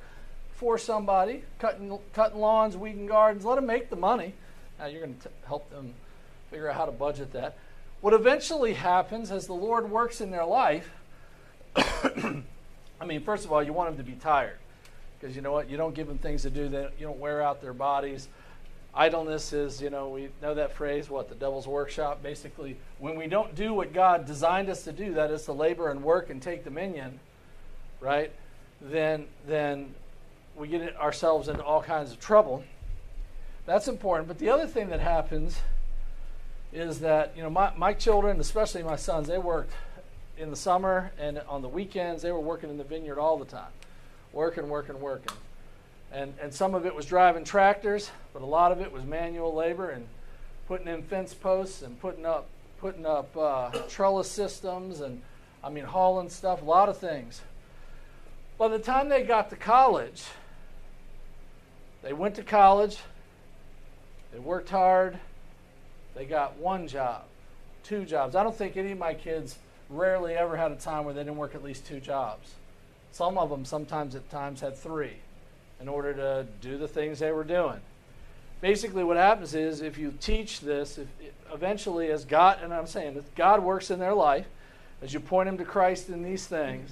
for 0.60 0.78
somebody, 0.78 1.44
cutting, 1.58 1.98
cutting 2.14 2.40
lawns, 2.40 2.76
weeding 2.76 3.06
gardens. 3.06 3.46
Let 3.46 3.56
them 3.56 3.66
make 3.66 3.90
the 3.90 3.96
money. 3.96 4.34
Now 4.78 4.86
you're 4.86 5.02
going 5.02 5.18
to 5.20 5.30
help 5.48 5.70
them 5.72 5.94
figure 6.52 6.70
out 6.70 6.76
how 6.76 6.86
to 6.86 6.92
budget 6.92 7.34
that. 7.34 7.58
What 8.02 8.14
eventually 8.14 8.74
happens 8.74 9.32
as 9.32 9.48
the 9.48 9.54
Lord 9.54 9.90
works 9.90 10.22
in 10.22 10.32
their 10.32 10.46
life, 10.46 10.90
I 11.76 13.06
mean, 13.06 13.24
first 13.24 13.46
of 13.46 13.52
all, 13.52 13.64
you 13.64 13.74
want 13.74 13.90
them 13.90 14.06
to 14.06 14.12
be 14.12 14.18
tired. 14.18 14.58
Because 15.20 15.36
you 15.36 15.42
know 15.42 15.52
what? 15.52 15.70
You 15.70 15.78
don't 15.78 15.96
give 15.96 16.08
them 16.08 16.18
things 16.18 16.44
to 16.44 16.50
do 16.50 16.70
that 16.70 16.94
you 17.00 17.06
don't 17.06 17.20
wear 17.20 17.42
out 17.42 17.62
their 17.62 17.74
bodies 17.74 18.30
idleness 18.94 19.54
is, 19.54 19.82
you 19.82 19.90
know, 19.90 20.10
we 20.10 20.30
know 20.42 20.54
that 20.54 20.76
phrase, 20.76 21.10
what, 21.10 21.30
the 21.30 21.36
devil's 21.36 21.68
workshop. 21.68 22.24
Basically, 22.24 22.78
when 22.98 23.18
we 23.18 23.28
don't 23.28 23.56
do 23.56 23.74
what 23.74 23.94
God 23.94 24.26
designed 24.26 24.70
us 24.70 24.84
to 24.84 24.92
do, 24.92 25.14
that 25.14 25.32
is 25.32 25.46
to 25.46 25.54
labor 25.54 25.90
and 25.90 26.04
work 26.04 26.30
and 26.30 26.42
take 26.42 26.64
dominion, 26.64 27.20
right? 28.02 28.32
Then, 28.82 29.28
then 29.48 29.94
we 30.60 30.68
get 30.68 30.96
ourselves 30.98 31.48
into 31.48 31.64
all 31.64 31.82
kinds 31.82 32.12
of 32.12 32.20
trouble. 32.20 32.64
That's 33.66 33.88
important. 33.88 34.28
But 34.28 34.40
the 34.40 34.50
other 34.50 34.68
thing 34.68 34.90
that 34.90 35.00
happens 35.00 35.58
is 36.74 37.00
that, 37.00 37.34
you 37.36 37.42
know, 37.42 37.50
my, 37.50 37.72
my 37.78 37.94
children, 37.94 38.40
especially 38.40 38.84
my 38.84 38.98
sons, 38.98 39.28
they 39.28 39.38
worked 39.38 39.74
in 40.38 40.50
the 40.50 40.56
summer 40.56 41.12
and 41.20 41.42
on 41.48 41.62
the 41.62 41.70
weekends, 41.70 42.22
they 42.22 42.32
were 42.32 42.40
working 42.40 42.70
in 42.70 42.78
the 42.78 42.84
vineyard 42.84 43.18
all 43.18 43.38
the 43.38 43.46
time. 43.46 43.72
Working, 44.34 44.70
working, 44.70 45.00
working. 45.00 45.36
And, 46.12 46.34
and 46.42 46.54
some 46.54 46.76
of 46.76 46.86
it 46.86 46.94
was 46.94 47.06
driving 47.06 47.44
tractors, 47.44 48.12
but 48.34 48.42
a 48.42 48.46
lot 48.46 48.72
of 48.72 48.82
it 48.82 48.92
was 48.92 49.04
manual 49.04 49.54
labor 49.54 49.90
and 49.90 50.08
putting 50.68 50.88
in 50.88 51.04
fence 51.04 51.34
posts 51.34 51.82
and 51.82 52.00
putting 52.00 52.26
up, 52.26 52.48
putting 52.80 53.06
up 53.06 53.36
uh, 53.38 53.72
trellis 53.88 54.30
systems 54.30 55.02
and, 55.02 55.22
I 55.64 55.70
mean, 55.70 55.86
hauling 55.86 56.30
stuff, 56.30 56.62
a 56.62 56.66
lot 56.66 56.90
of 56.90 56.98
things. 56.98 57.42
By 58.58 58.68
the 58.68 58.80
time 58.80 59.10
they 59.10 59.24
got 59.24 59.50
to 59.52 59.56
college, 59.56 60.24
they 62.02 62.14
went 62.14 62.36
to 62.36 62.44
college, 62.44 62.98
they 64.32 64.40
worked 64.40 64.70
hard, 64.70 65.20
they 66.16 66.26
got 66.26 66.58
one 66.58 66.88
job, 66.88 67.24
two 67.84 68.06
jobs. 68.06 68.36
I 68.36 68.44
don't 68.44 68.56
think 68.56 68.78
any 68.78 68.92
of 68.92 68.98
my 68.98 69.14
kids 69.14 69.58
rarely 69.90 70.34
ever 70.34 70.56
had 70.56 70.72
a 70.72 70.76
time 70.76 71.06
where 71.06 71.14
they 71.14 71.22
didn't 71.22 71.38
work 71.38 71.56
at 71.56 71.64
least 71.64 71.86
two 71.86 72.00
jobs. 72.00 72.54
Some 73.12 73.38
of 73.38 73.50
them 73.50 73.66
sometimes 73.66 74.16
at 74.16 74.30
times 74.30 74.62
had 74.62 74.78
three 74.78 75.18
in 75.82 75.88
order 75.88 76.14
to 76.14 76.48
do 76.62 76.78
the 76.78 76.88
things 76.88 77.20
they 77.20 77.32
were 77.32 77.44
doing. 77.44 77.80
Basically, 78.62 79.04
what 79.04 79.18
happens 79.18 79.56
is 79.56 79.82
if 79.82 79.98
you 79.98 80.14
teach 80.20 80.60
this, 80.60 80.98
if, 80.98 81.08
eventually, 81.54 82.12
as 82.12 82.26
God, 82.26 82.60
and 82.62 82.74
I'm 82.74 82.88
saying 82.88 83.16
that 83.16 83.34
God 83.36 83.64
works 83.64 83.90
in 83.90 84.00
their 84.00 84.14
life, 84.14 84.46
as 85.02 85.14
you 85.14 85.22
point 85.22 85.48
them 85.48 85.58
to 85.58 85.66
Christ 85.66 86.10
in 86.10 86.22
these 86.22 86.46
things, 86.46 86.92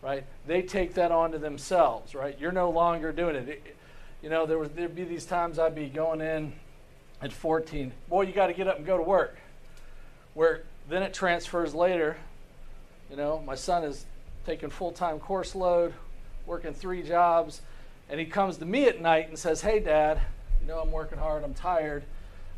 right, 0.00 0.24
they 0.46 0.62
take 0.62 0.94
that 0.94 1.10
onto 1.10 1.38
themselves, 1.38 2.14
right? 2.14 2.38
You're 2.38 2.52
no 2.52 2.70
longer 2.70 3.12
doing 3.12 3.34
it. 3.34 3.48
it 3.48 3.76
you 4.22 4.28
know, 4.28 4.46
there 4.46 4.58
would 4.58 4.74
there'd 4.76 4.94
be 4.94 5.04
these 5.04 5.24
times 5.24 5.58
I'd 5.58 5.74
be 5.74 5.88
going 5.88 6.20
in 6.20 6.52
at 7.20 7.32
14. 7.32 7.92
Boy, 8.08 8.22
you 8.22 8.32
got 8.32 8.48
to 8.48 8.52
get 8.52 8.68
up 8.68 8.76
and 8.76 8.86
go 8.86 8.96
to 8.96 9.02
work. 9.02 9.36
Where 10.34 10.62
then 10.88 11.02
it 11.02 11.12
transfers 11.12 11.74
later. 11.74 12.16
You 13.10 13.16
know, 13.16 13.42
my 13.44 13.54
son 13.54 13.84
is 13.84 14.06
taking 14.46 14.70
full 14.70 14.92
time 14.92 15.18
course 15.18 15.54
load, 15.54 15.92
working 16.46 16.72
three 16.72 17.02
jobs 17.02 17.62
and 18.12 18.20
he 18.20 18.26
comes 18.26 18.58
to 18.58 18.66
me 18.66 18.84
at 18.84 19.00
night 19.00 19.28
and 19.28 19.38
says, 19.38 19.62
Hey, 19.62 19.80
Dad, 19.80 20.20
you 20.60 20.68
know, 20.68 20.78
I'm 20.80 20.92
working 20.92 21.18
hard, 21.18 21.42
I'm 21.44 21.54
tired. 21.54 22.04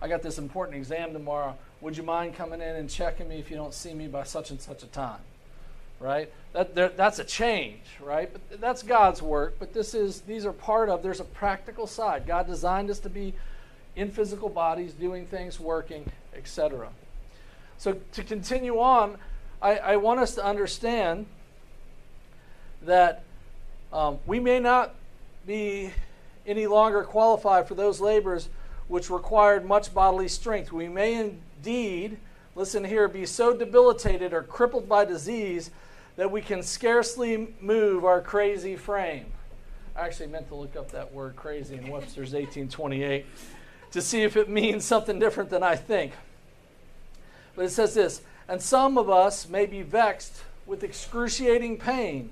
I 0.03 0.09
got 0.09 0.20
this 0.20 0.37
important 0.37 0.77
exam 0.77 1.12
tomorrow. 1.12 1.57
Would 1.81 1.96
you 1.96 2.03
mind 2.03 2.35
coming 2.35 2.61
in 2.61 2.77
and 2.77 2.90
checking 2.90 3.29
me 3.29 3.38
if 3.38 3.50
you 3.50 3.57
don't 3.57 3.72
see 3.72 3.94
me 3.94 4.09
by 4.09 4.24
such 4.24 4.50
and 4.50 4.61
such 4.61 4.83
a 4.83 4.87
time? 4.87 5.20
Right? 6.04 6.30
That, 6.52 6.96
that's 6.96 7.18
a 7.18 7.24
change, 7.24 7.80
right? 8.00 8.30
But 8.30 8.60
that's 8.60 8.82
God's 8.82 9.22
work. 9.22 9.56
But 9.58 9.72
this 9.72 9.94
is 9.94 10.20
these 10.20 10.44
are 10.44 10.52
part 10.52 10.90
of. 10.90 11.02
There's 11.02 11.20
a 11.20 11.24
practical 11.24 11.86
side. 11.86 12.26
God 12.26 12.46
designed 12.46 12.90
us 12.90 12.98
to 13.00 13.08
be 13.08 13.32
in 13.96 14.10
physical 14.10 14.50
bodies, 14.50 14.92
doing 14.92 15.26
things, 15.26 15.58
working, 15.58 16.04
etc. 16.36 16.90
So 17.78 17.96
to 18.12 18.22
continue 18.22 18.78
on, 18.78 19.16
I, 19.62 19.76
I, 19.76 19.96
want 19.96 20.20
us 20.20 20.34
to 20.34 20.44
understand 20.44 21.26
that 22.82 23.22
um, 23.92 24.18
we 24.26 24.40
may 24.40 24.60
not 24.60 24.94
be 25.46 25.90
any 26.46 26.66
longer 26.66 27.02
qualified 27.02 27.66
for 27.66 27.74
those 27.74 28.00
labors 28.00 28.48
which 28.88 29.08
required 29.08 29.64
much 29.64 29.94
bodily 29.94 30.28
strength. 30.28 30.70
We 30.70 30.88
may 30.88 31.14
indeed, 31.14 32.18
listen 32.54 32.84
here, 32.84 33.08
be 33.08 33.24
so 33.24 33.56
debilitated 33.56 34.34
or 34.34 34.42
crippled 34.42 34.88
by 34.88 35.04
disease 35.06 35.70
that 36.16 36.31
we 36.31 36.40
can 36.40 36.62
scarcely 36.62 37.55
move 37.61 38.05
our 38.05 38.20
crazy 38.20 38.77
frame. 38.77 39.27
I 39.96 40.07
actually 40.07 40.29
meant 40.29 40.48
to 40.48 40.55
look 40.55 40.77
up 40.77 40.90
that 40.92 41.12
word 41.12 41.37
crazy 41.37 41.77
in 41.77 41.88
Webster's 41.88 42.33
1828 42.33 43.27
to 43.92 44.03
see 44.03 44.22
if 44.22 44.37
it 44.37 44.48
means 44.48 44.85
something 44.85 45.18
different 45.18 45.50
than 45.50 45.62
I 45.62 45.77
think. 45.77 46.12
But 47.55 47.66
it 47.66 47.70
says 47.70 47.94
this 47.94 48.22
And 48.48 48.61
some 48.61 48.98
of 48.98 49.09
us 49.09 49.48
may 49.48 49.66
be 49.66 49.83
vexed 49.83 50.42
with 50.66 50.83
excruciating 50.83 51.79
pain, 51.79 52.31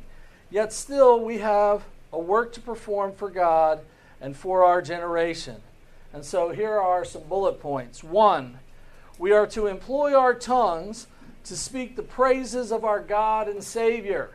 yet 0.51 0.73
still 0.73 1.21
we 1.21 1.39
have 1.39 1.85
a 2.13 2.19
work 2.19 2.53
to 2.55 2.61
perform 2.61 3.13
for 3.13 3.31
God 3.31 3.81
and 4.21 4.37
for 4.37 4.65
our 4.65 4.83
generation. 4.83 5.57
And 6.13 6.25
so 6.25 6.51
here 6.51 6.79
are 6.79 7.05
some 7.05 7.23
bullet 7.23 7.61
points. 7.61 8.05
One, 8.05 8.59
we 9.19 9.33
are 9.33 9.47
to 9.49 9.67
employ 9.67 10.15
our 10.15 10.35
tongues 10.35 11.07
to 11.45 11.57
speak 11.57 11.97
the 11.97 12.03
praises 12.03 12.73
of 12.73 12.85
our 12.85 13.01
God 13.01 13.49
and 13.49 13.63
Savior. 13.63 14.31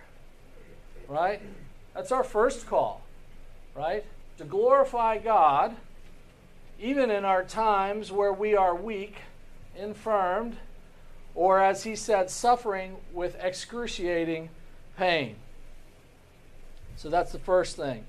Right? 1.08 1.42
That's 1.94 2.12
our 2.12 2.24
first 2.24 2.68
call. 2.68 3.02
Right? 3.76 4.06
To 4.38 4.44
glorify 4.44 5.18
God, 5.18 5.76
even 6.80 7.10
in 7.10 7.26
our 7.26 7.44
times 7.44 8.12
where 8.12 8.34
we 8.34 8.56
are 8.56 8.76
weak, 8.76 9.16
infirmed, 9.76 10.58
or 11.34 11.60
as 11.60 11.84
he 11.84 11.96
said, 11.96 12.30
suffering 12.30 12.98
with 13.14 13.36
excruciating 13.40 14.50
pain. 14.98 15.36
So 16.96 17.10
that's 17.10 17.32
the 17.32 17.40
first 17.40 17.76
thing. 17.76 18.06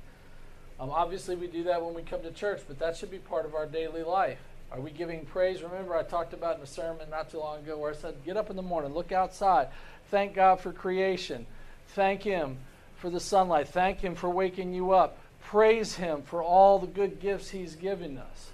Um, 0.81 0.91
obviously, 0.91 1.37
we 1.37 1.47
do 1.47 1.65
that 1.65 1.85
when 1.85 1.95
we 1.95 2.03
come 2.03 2.23
to 2.23 2.31
church, 2.31 2.63
but 2.67 2.79
that 2.79 2.97
should 2.97 3.11
be 3.11 3.19
part 3.19 3.45
of 3.45 3.55
our 3.55 3.67
daily 3.67 4.03
life. 4.03 4.39
Are 4.71 4.81
we 4.81 4.91
giving 4.91 5.25
praise? 5.25 5.63
Remember, 5.63 5.97
I 5.97 6.03
talked 6.03 6.35
about 6.35 6.57
in 6.57 6.63
a 6.63 6.67
sermon 6.67 7.09
not 7.11 7.31
too 7.31 7.39
long 7.39 7.59
ago 7.59 7.79
where 7.79 7.91
I 7.91 7.95
said, 7.95 8.17
get 8.25 8.37
up 8.37 8.51
in 8.51 8.57
the 8.57 8.63
morning, 8.63 8.93
look 8.93 9.13
outside, 9.13 9.69
thank 10.11 10.35
God 10.35 10.61
for 10.61 10.73
creation, 10.73 11.47
thank 11.89 12.23
Him 12.23 12.59
for 12.97 13.09
the 13.09 13.21
sunlight, 13.21 13.69
thank 13.69 14.01
Him 14.01 14.15
for 14.15 14.29
waking 14.29 14.75
you 14.75 14.93
up, 14.93 15.19
praise 15.43 15.95
Him 15.95 16.23
for 16.23 16.43
all 16.43 16.79
the 16.79 16.87
good 16.87 17.19
gifts 17.19 17.49
He's 17.49 17.77
given 17.77 18.19
us. 18.19 18.51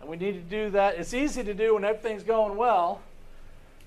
And 0.00 0.08
we 0.08 0.16
need 0.16 0.32
to 0.32 0.40
do 0.40 0.70
that. 0.70 0.96
It's 0.96 1.12
easy 1.12 1.44
to 1.44 1.52
do 1.52 1.74
when 1.74 1.84
everything's 1.84 2.22
going 2.22 2.56
well, 2.56 3.02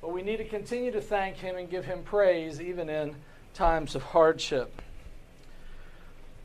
but 0.01 0.11
we 0.11 0.21
need 0.21 0.37
to 0.37 0.45
continue 0.45 0.91
to 0.91 1.01
thank 1.01 1.37
Him 1.37 1.55
and 1.55 1.69
give 1.69 1.85
Him 1.85 2.03
praise 2.03 2.61
even 2.61 2.89
in 2.89 3.15
times 3.55 3.95
of 3.95 4.03
hardship. 4.03 4.81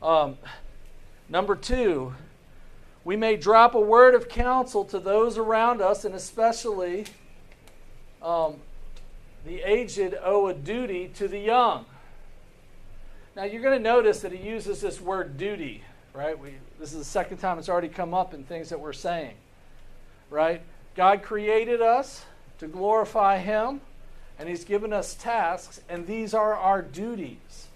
Um, 0.01 0.37
number 1.29 1.55
two, 1.55 2.15
we 3.05 3.15
may 3.15 3.37
drop 3.37 3.75
a 3.75 3.79
word 3.79 4.15
of 4.15 4.27
counsel 4.27 4.83
to 4.85 4.99
those 4.99 5.37
around 5.37 5.79
us, 5.79 6.03
and 6.03 6.15
especially 6.15 7.05
um, 8.21 8.55
the 9.45 9.61
aged 9.61 10.17
owe 10.23 10.47
a 10.47 10.53
duty 10.53 11.09
to 11.15 11.27
the 11.27 11.37
young. 11.37 11.85
Now, 13.35 13.43
you're 13.43 13.61
going 13.61 13.77
to 13.77 13.83
notice 13.83 14.21
that 14.21 14.31
he 14.31 14.39
uses 14.39 14.81
this 14.81 14.99
word 14.99 15.37
duty, 15.37 15.83
right? 16.13 16.37
We, 16.37 16.55
this 16.79 16.93
is 16.93 16.97
the 16.97 17.05
second 17.05 17.37
time 17.37 17.59
it's 17.59 17.69
already 17.69 17.89
come 17.89 18.13
up 18.13 18.33
in 18.33 18.43
things 18.43 18.69
that 18.69 18.79
we're 18.79 18.93
saying, 18.93 19.35
right? 20.31 20.63
God 20.95 21.21
created 21.21 21.81
us 21.81 22.25
to 22.57 22.67
glorify 22.67 23.37
him, 23.37 23.81
and 24.39 24.49
he's 24.49 24.63
given 24.63 24.91
us 24.91 25.13
tasks, 25.13 25.79
and 25.87 26.07
these 26.07 26.33
are 26.33 26.55
our 26.55 26.81
duties, 26.81 27.67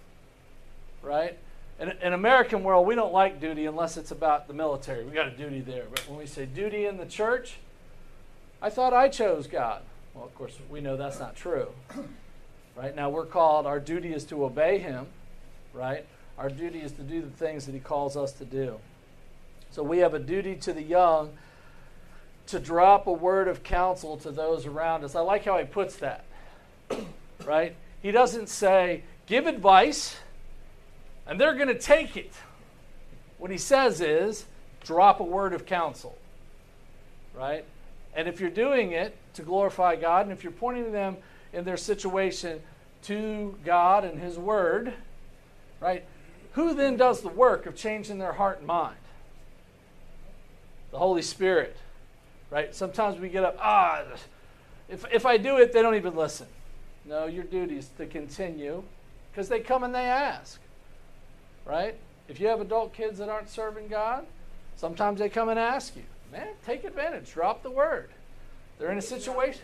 right? 1.03 1.37
In, 1.79 1.93
in 2.01 2.13
American 2.13 2.63
world, 2.63 2.85
we 2.85 2.95
don't 2.95 3.13
like 3.13 3.39
duty 3.39 3.65
unless 3.65 3.95
it's 3.97 4.11
about 4.11 4.47
the 4.47 4.53
military. 4.53 5.05
We 5.05 5.11
got 5.11 5.27
a 5.27 5.31
duty 5.31 5.61
there. 5.61 5.85
But 5.89 6.07
when 6.07 6.17
we 6.17 6.25
say 6.25 6.45
duty 6.45 6.85
in 6.85 6.97
the 6.97 7.05
church, 7.05 7.57
I 8.61 8.69
thought 8.69 8.93
I 8.93 9.07
chose 9.07 9.47
God. 9.47 9.81
Well, 10.13 10.25
of 10.25 10.35
course, 10.35 10.57
we 10.69 10.81
know 10.81 10.97
that's 10.97 11.19
not 11.19 11.35
true. 11.35 11.69
Right 12.75 12.95
now, 12.95 13.09
we're 13.09 13.25
called, 13.25 13.65
our 13.65 13.79
duty 13.79 14.13
is 14.13 14.25
to 14.25 14.43
obey 14.43 14.79
Him, 14.79 15.07
right? 15.73 16.05
Our 16.37 16.49
duty 16.49 16.79
is 16.79 16.91
to 16.93 17.01
do 17.01 17.21
the 17.21 17.29
things 17.29 17.65
that 17.65 17.73
He 17.73 17.79
calls 17.79 18.17
us 18.17 18.33
to 18.33 18.45
do. 18.45 18.79
So 19.71 19.83
we 19.83 19.99
have 19.99 20.13
a 20.13 20.19
duty 20.19 20.55
to 20.55 20.73
the 20.73 20.81
young 20.81 21.31
to 22.47 22.59
drop 22.59 23.07
a 23.07 23.11
word 23.11 23.47
of 23.47 23.63
counsel 23.63 24.17
to 24.17 24.31
those 24.31 24.65
around 24.65 25.03
us. 25.03 25.15
I 25.15 25.21
like 25.21 25.45
how 25.45 25.57
He 25.57 25.65
puts 25.65 25.97
that, 25.97 26.25
right? 27.45 27.75
He 28.01 28.11
doesn't 28.11 28.49
say, 28.49 29.03
give 29.27 29.45
advice 29.45 30.17
and 31.29 31.39
they're 31.39 31.53
going 31.53 31.67
to 31.67 31.77
take 31.77 32.17
it. 32.17 32.33
What 33.37 33.51
he 33.51 33.57
says 33.57 34.01
is 34.01 34.45
drop 34.83 35.19
a 35.19 35.23
word 35.23 35.53
of 35.53 35.65
counsel, 35.65 36.17
right? 37.35 37.63
And 38.15 38.27
if 38.27 38.41
you're 38.41 38.49
doing 38.49 38.91
it 38.91 39.15
to 39.35 39.43
glorify 39.43 39.95
God, 39.95 40.23
and 40.25 40.31
if 40.31 40.43
you're 40.43 40.51
pointing 40.51 40.91
them 40.91 41.17
in 41.53 41.63
their 41.63 41.77
situation 41.77 42.59
to 43.03 43.55
God 43.63 44.03
and 44.03 44.19
His 44.19 44.37
Word, 44.37 44.93
right? 45.79 46.03
Who 46.53 46.73
then 46.73 46.97
does 46.97 47.21
the 47.21 47.29
work 47.29 47.67
of 47.67 47.75
changing 47.75 48.17
their 48.17 48.33
heart 48.33 48.57
and 48.57 48.67
mind? 48.67 48.97
The 50.91 50.97
Holy 50.97 51.21
Spirit, 51.21 51.77
right? 52.49 52.73
Sometimes 52.73 53.19
we 53.19 53.29
get 53.29 53.43
up, 53.43 53.57
ah, 53.61 54.03
if, 54.89 55.05
if 55.13 55.25
I 55.25 55.37
do 55.37 55.57
it, 55.57 55.71
they 55.71 55.83
don't 55.83 55.95
even 55.95 56.15
listen. 56.15 56.47
No, 57.05 57.27
your 57.27 57.43
duty 57.43 57.77
is 57.77 57.89
to 57.97 58.07
continue 58.07 58.83
because 59.31 59.47
they 59.47 59.59
come 59.59 59.83
and 59.83 59.93
they 59.93 60.05
ask 60.05 60.59
right? 61.65 61.95
If 62.27 62.39
you 62.39 62.47
have 62.47 62.61
adult 62.61 62.93
kids 62.93 63.17
that 63.19 63.29
aren't 63.29 63.49
serving 63.49 63.87
God, 63.87 64.25
sometimes 64.75 65.19
they 65.19 65.29
come 65.29 65.49
and 65.49 65.59
ask 65.59 65.95
you, 65.95 66.03
man, 66.31 66.49
take 66.65 66.83
advantage, 66.83 67.33
drop 67.33 67.63
the 67.63 67.71
word. 67.71 68.09
They're 68.77 68.91
in 68.91 68.97
a 68.97 69.01
situation. 69.01 69.63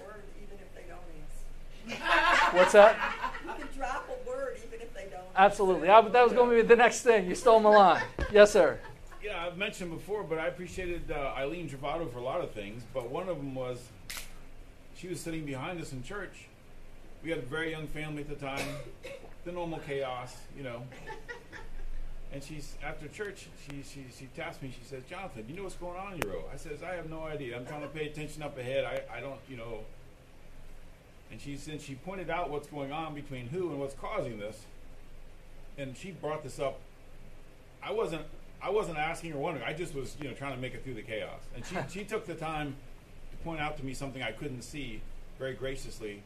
What's 2.52 2.74
that? 2.74 2.98
You 3.46 3.52
can 3.54 3.78
drop 3.78 4.10
a 4.10 4.28
word 4.28 4.58
even 4.66 4.82
if 4.82 4.94
they 4.94 5.08
don't. 5.12 5.24
Absolutely. 5.36 5.88
I, 5.88 6.02
that 6.02 6.24
was 6.24 6.34
going 6.34 6.50
to 6.50 6.64
be 6.64 6.68
the 6.68 6.76
next 6.76 7.02
thing. 7.02 7.28
You 7.28 7.36
stole 7.36 7.60
my 7.60 7.70
line. 7.70 8.04
Yes, 8.32 8.52
sir. 8.52 8.80
Yeah, 9.24 9.46
I've 9.46 9.58
mentioned 9.58 9.92
before, 9.92 10.24
but 10.24 10.40
I 10.40 10.48
appreciated 10.48 11.12
uh, 11.12 11.34
Eileen 11.38 11.70
Travato 11.70 12.12
for 12.12 12.20
a 12.20 12.24
lot 12.24 12.42
of 12.42 12.52
things. 12.52 12.84
But 12.94 13.10
one 13.10 13.30
of 13.30 13.38
them 13.38 13.54
was 13.54 13.80
she 14.96 15.08
was 15.08 15.20
sitting 15.20 15.46
behind 15.46 15.80
us 15.82 15.92
in 15.92 16.04
church. 16.04 16.48
We 17.24 17.30
had 17.30 17.40
a 17.40 17.44
very 17.44 17.72
young 17.72 17.88
family 17.88 18.22
at 18.22 18.30
the 18.30 18.36
time, 18.36 18.68
the 19.44 19.52
normal 19.52 19.80
chaos, 19.80 20.36
you 20.56 20.64
know. 20.64 20.84
And 22.36 22.44
she's 22.44 22.76
after 22.84 23.08
church, 23.08 23.48
she 23.66 23.82
she 23.82 24.06
she 24.20 24.26
taps 24.36 24.62
me. 24.62 24.70
She 24.78 24.84
says, 24.86 25.04
"Jonathan, 25.10 25.46
you 25.48 25.56
know 25.56 25.64
what's 25.64 25.76
going 25.76 25.98
on 25.98 26.16
in 26.16 26.20
your 26.22 26.34
row?" 26.34 26.44
I 26.54 26.58
says, 26.58 26.84
"I 26.84 26.96
have 26.96 27.10
no 27.10 27.24
idea. 27.24 27.56
I'm 27.56 27.66
trying 27.66 27.84
to 27.84 27.88
pay 27.88 28.08
attention 28.08 28.44
up 28.44 28.58
ahead. 28.58 28.84
I 28.84 29.04
I 29.10 29.22
don't 29.22 29.40
you 29.48 29.56
know." 29.56 29.86
And 31.32 31.40
she 31.40 31.56
since 31.56 31.82
she 31.82 31.96
pointed 31.96 32.30
out 32.30 32.50
what's 32.50 32.68
going 32.68 32.92
on 32.92 33.16
between 33.16 33.48
who 33.48 33.70
and 33.70 33.80
what's 33.80 33.94
causing 33.94 34.38
this, 34.38 34.66
and 35.78 35.96
she 35.96 36.12
brought 36.12 36.44
this 36.44 36.60
up. 36.60 36.82
I 37.82 37.94
wasn't 37.94 38.26
I 38.62 38.70
wasn't 38.70 38.98
asking 38.98 39.32
or 39.32 39.38
wondering. 39.38 39.66
I 39.66 39.72
just 39.72 39.96
was 39.96 40.18
you 40.20 40.28
know 40.28 40.34
trying 40.34 40.56
to 40.56 40.62
make 40.62 40.74
it 40.74 40.84
through 40.84 40.96
the 40.96 41.04
chaos. 41.04 41.40
And 41.56 41.66
she 41.66 41.78
she 42.00 42.04
took 42.04 42.26
the 42.26 42.36
time 42.36 42.76
to 43.32 43.38
point 43.46 43.62
out 43.62 43.78
to 43.78 43.86
me 43.86 43.94
something 43.94 44.22
I 44.22 44.34
couldn't 44.34 44.64
see 44.64 45.00
very 45.40 45.54
graciously 45.54 46.22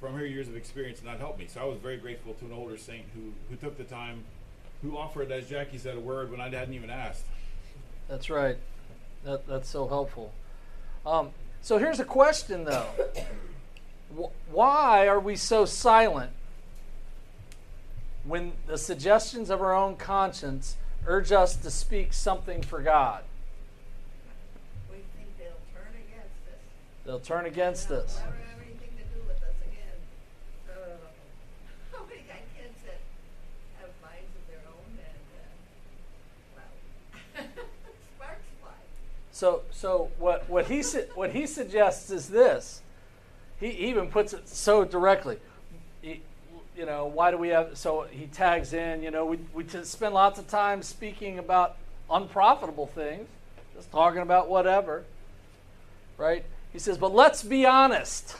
from 0.00 0.14
her 0.14 0.26
years 0.26 0.48
of 0.48 0.56
experience, 0.56 0.98
and 0.98 1.06
that 1.06 1.20
helped 1.20 1.38
me. 1.38 1.46
So 1.46 1.60
I 1.60 1.64
was 1.64 1.78
very 1.78 1.96
grateful 1.96 2.34
to 2.34 2.44
an 2.44 2.52
older 2.52 2.76
saint 2.76 3.04
who 3.14 3.34
who 3.48 3.54
took 3.54 3.78
the 3.78 3.84
time 3.84 4.24
who 4.82 4.96
offered, 4.96 5.32
as 5.32 5.48
Jackie 5.48 5.78
said, 5.78 5.96
a 5.96 6.00
word 6.00 6.30
when 6.30 6.40
I 6.40 6.48
hadn't 6.48 6.74
even 6.74 6.90
asked. 6.90 7.24
That's 8.08 8.30
right. 8.30 8.56
That, 9.24 9.46
that's 9.46 9.68
so 9.68 9.88
helpful. 9.88 10.32
Um, 11.04 11.30
so 11.62 11.78
here's 11.78 12.00
a 12.00 12.04
question, 12.04 12.64
though. 12.64 12.86
Why 14.50 15.06
are 15.06 15.20
we 15.20 15.36
so 15.36 15.64
silent 15.64 16.32
when 18.24 18.52
the 18.66 18.78
suggestions 18.78 19.50
of 19.50 19.60
our 19.60 19.74
own 19.74 19.96
conscience 19.96 20.76
urge 21.06 21.32
us 21.32 21.56
to 21.56 21.70
speak 21.70 22.12
something 22.12 22.62
for 22.62 22.80
God? 22.80 23.22
We 24.90 24.98
think 25.16 25.36
they'll 25.38 25.48
turn 25.74 25.92
against 25.94 26.48
us. 26.48 27.04
They'll 27.04 27.20
turn 27.20 27.46
against 27.46 27.90
us. 27.90 28.20
So, 39.38 39.62
so 39.70 40.10
what, 40.18 40.50
what, 40.50 40.66
he, 40.66 40.82
su- 40.82 41.06
what 41.14 41.30
he 41.30 41.46
suggests 41.46 42.10
is 42.10 42.26
this. 42.26 42.82
He 43.60 43.68
even 43.68 44.08
puts 44.08 44.32
it 44.32 44.48
so 44.48 44.84
directly. 44.84 45.38
He, 46.02 46.22
you 46.76 46.84
know, 46.84 47.06
why 47.06 47.30
do 47.30 47.38
we 47.38 47.50
have, 47.50 47.78
so 47.78 48.08
he 48.10 48.26
tags 48.26 48.72
in, 48.72 49.00
you 49.00 49.12
know, 49.12 49.26
we, 49.26 49.38
we 49.54 49.64
spend 49.84 50.12
lots 50.12 50.40
of 50.40 50.48
time 50.48 50.82
speaking 50.82 51.38
about 51.38 51.76
unprofitable 52.10 52.88
things, 52.88 53.28
just 53.76 53.92
talking 53.92 54.22
about 54.22 54.50
whatever, 54.50 55.04
right? 56.16 56.44
He 56.72 56.80
says, 56.80 56.98
but 56.98 57.14
let's 57.14 57.44
be 57.44 57.64
honest. 57.64 58.34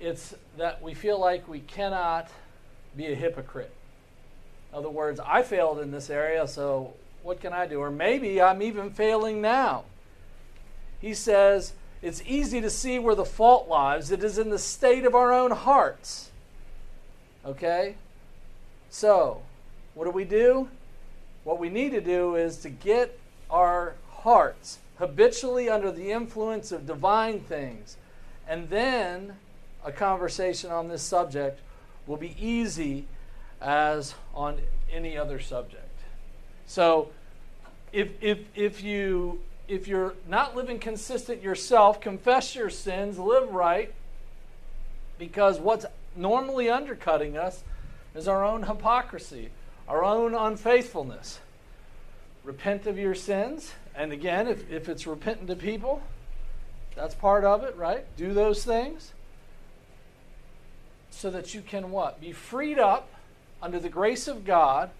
It's 0.00 0.34
that 0.58 0.82
we 0.82 0.94
feel 0.94 1.20
like 1.20 1.46
we 1.46 1.60
cannot 1.60 2.28
be 2.96 3.06
a 3.12 3.14
hypocrite. 3.14 3.72
In 4.72 4.78
other 4.78 4.90
words, 4.90 5.20
I 5.24 5.44
failed 5.44 5.78
in 5.78 5.92
this 5.92 6.10
area, 6.10 6.48
so 6.48 6.94
what 7.22 7.40
can 7.40 7.52
I 7.52 7.66
do? 7.66 7.80
Or 7.80 7.90
maybe 7.90 8.40
I'm 8.40 8.62
even 8.62 8.90
failing 8.90 9.40
now. 9.40 9.84
He 11.00 11.14
says, 11.14 11.72
it's 12.00 12.22
easy 12.26 12.60
to 12.60 12.70
see 12.70 12.98
where 12.98 13.14
the 13.14 13.24
fault 13.24 13.68
lies. 13.68 14.10
It 14.10 14.24
is 14.24 14.38
in 14.38 14.50
the 14.50 14.58
state 14.58 15.04
of 15.04 15.14
our 15.14 15.32
own 15.32 15.52
hearts. 15.52 16.30
Okay? 17.44 17.96
So, 18.90 19.42
what 19.94 20.04
do 20.04 20.10
we 20.10 20.24
do? 20.24 20.68
What 21.44 21.58
we 21.58 21.68
need 21.68 21.90
to 21.90 22.00
do 22.00 22.36
is 22.36 22.58
to 22.58 22.70
get 22.70 23.18
our 23.50 23.94
hearts 24.10 24.78
habitually 24.98 25.68
under 25.68 25.90
the 25.90 26.12
influence 26.12 26.72
of 26.72 26.86
divine 26.86 27.40
things. 27.40 27.96
And 28.48 28.68
then 28.68 29.36
a 29.84 29.92
conversation 29.92 30.70
on 30.70 30.88
this 30.88 31.02
subject 31.02 31.60
will 32.06 32.16
be 32.16 32.36
easy 32.38 33.06
as 33.60 34.14
on 34.34 34.58
any 34.92 35.16
other 35.16 35.40
subject. 35.40 35.81
So, 36.66 37.10
if, 37.92 38.10
if, 38.20 38.38
if 38.54 38.82
you 38.82 39.40
if 39.72 39.88
you're 39.88 40.14
not 40.28 40.54
living 40.54 40.78
consistent 40.78 41.42
yourself, 41.42 42.00
confess 42.00 42.54
your 42.54 42.68
sins, 42.68 43.18
live 43.18 43.50
right, 43.52 43.92
because 45.18 45.58
what's 45.58 45.86
normally 46.14 46.68
undercutting 46.68 47.38
us 47.38 47.62
is 48.14 48.28
our 48.28 48.44
own 48.44 48.64
hypocrisy, 48.64 49.48
our 49.88 50.04
own 50.04 50.34
unfaithfulness. 50.34 51.40
Repent 52.44 52.86
of 52.86 52.98
your 52.98 53.14
sins. 53.14 53.72
And 53.94 54.12
again, 54.12 54.48
if, 54.48 54.70
if 54.70 54.88
it's 54.88 55.06
repentant 55.06 55.48
to 55.48 55.56
people, 55.56 56.02
that's 56.94 57.14
part 57.14 57.44
of 57.44 57.62
it, 57.64 57.74
right? 57.76 58.04
Do 58.16 58.34
those 58.34 58.64
things 58.64 59.12
so 61.10 61.30
that 61.30 61.54
you 61.54 61.62
can 61.62 61.90
what? 61.90 62.20
Be 62.20 62.32
freed 62.32 62.78
up 62.78 63.08
under 63.62 63.78
the 63.78 63.88
grace 63.88 64.28
of 64.28 64.44
God 64.44 64.90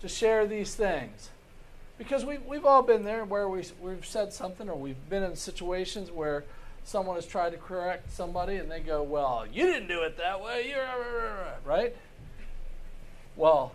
to 0.00 0.08
share 0.08 0.46
these 0.46 0.74
things. 0.74 1.30
Because 1.98 2.24
we, 2.24 2.38
we've 2.38 2.66
all 2.66 2.82
been 2.82 3.04
there 3.04 3.24
where 3.24 3.48
we, 3.48 3.64
we've 3.80 4.04
said 4.04 4.32
something 4.32 4.68
or 4.68 4.76
we've 4.76 5.08
been 5.08 5.22
in 5.22 5.34
situations 5.34 6.10
where 6.10 6.44
someone 6.84 7.16
has 7.16 7.26
tried 7.26 7.50
to 7.50 7.58
correct 7.58 8.12
somebody 8.12 8.56
and 8.56 8.70
they 8.70 8.80
go, 8.80 9.02
Well, 9.02 9.46
you 9.50 9.66
didn't 9.66 9.88
do 9.88 10.02
it 10.02 10.18
that 10.18 10.42
way. 10.42 10.68
You're 10.68 10.86
right. 11.64 11.96
Well, 13.34 13.72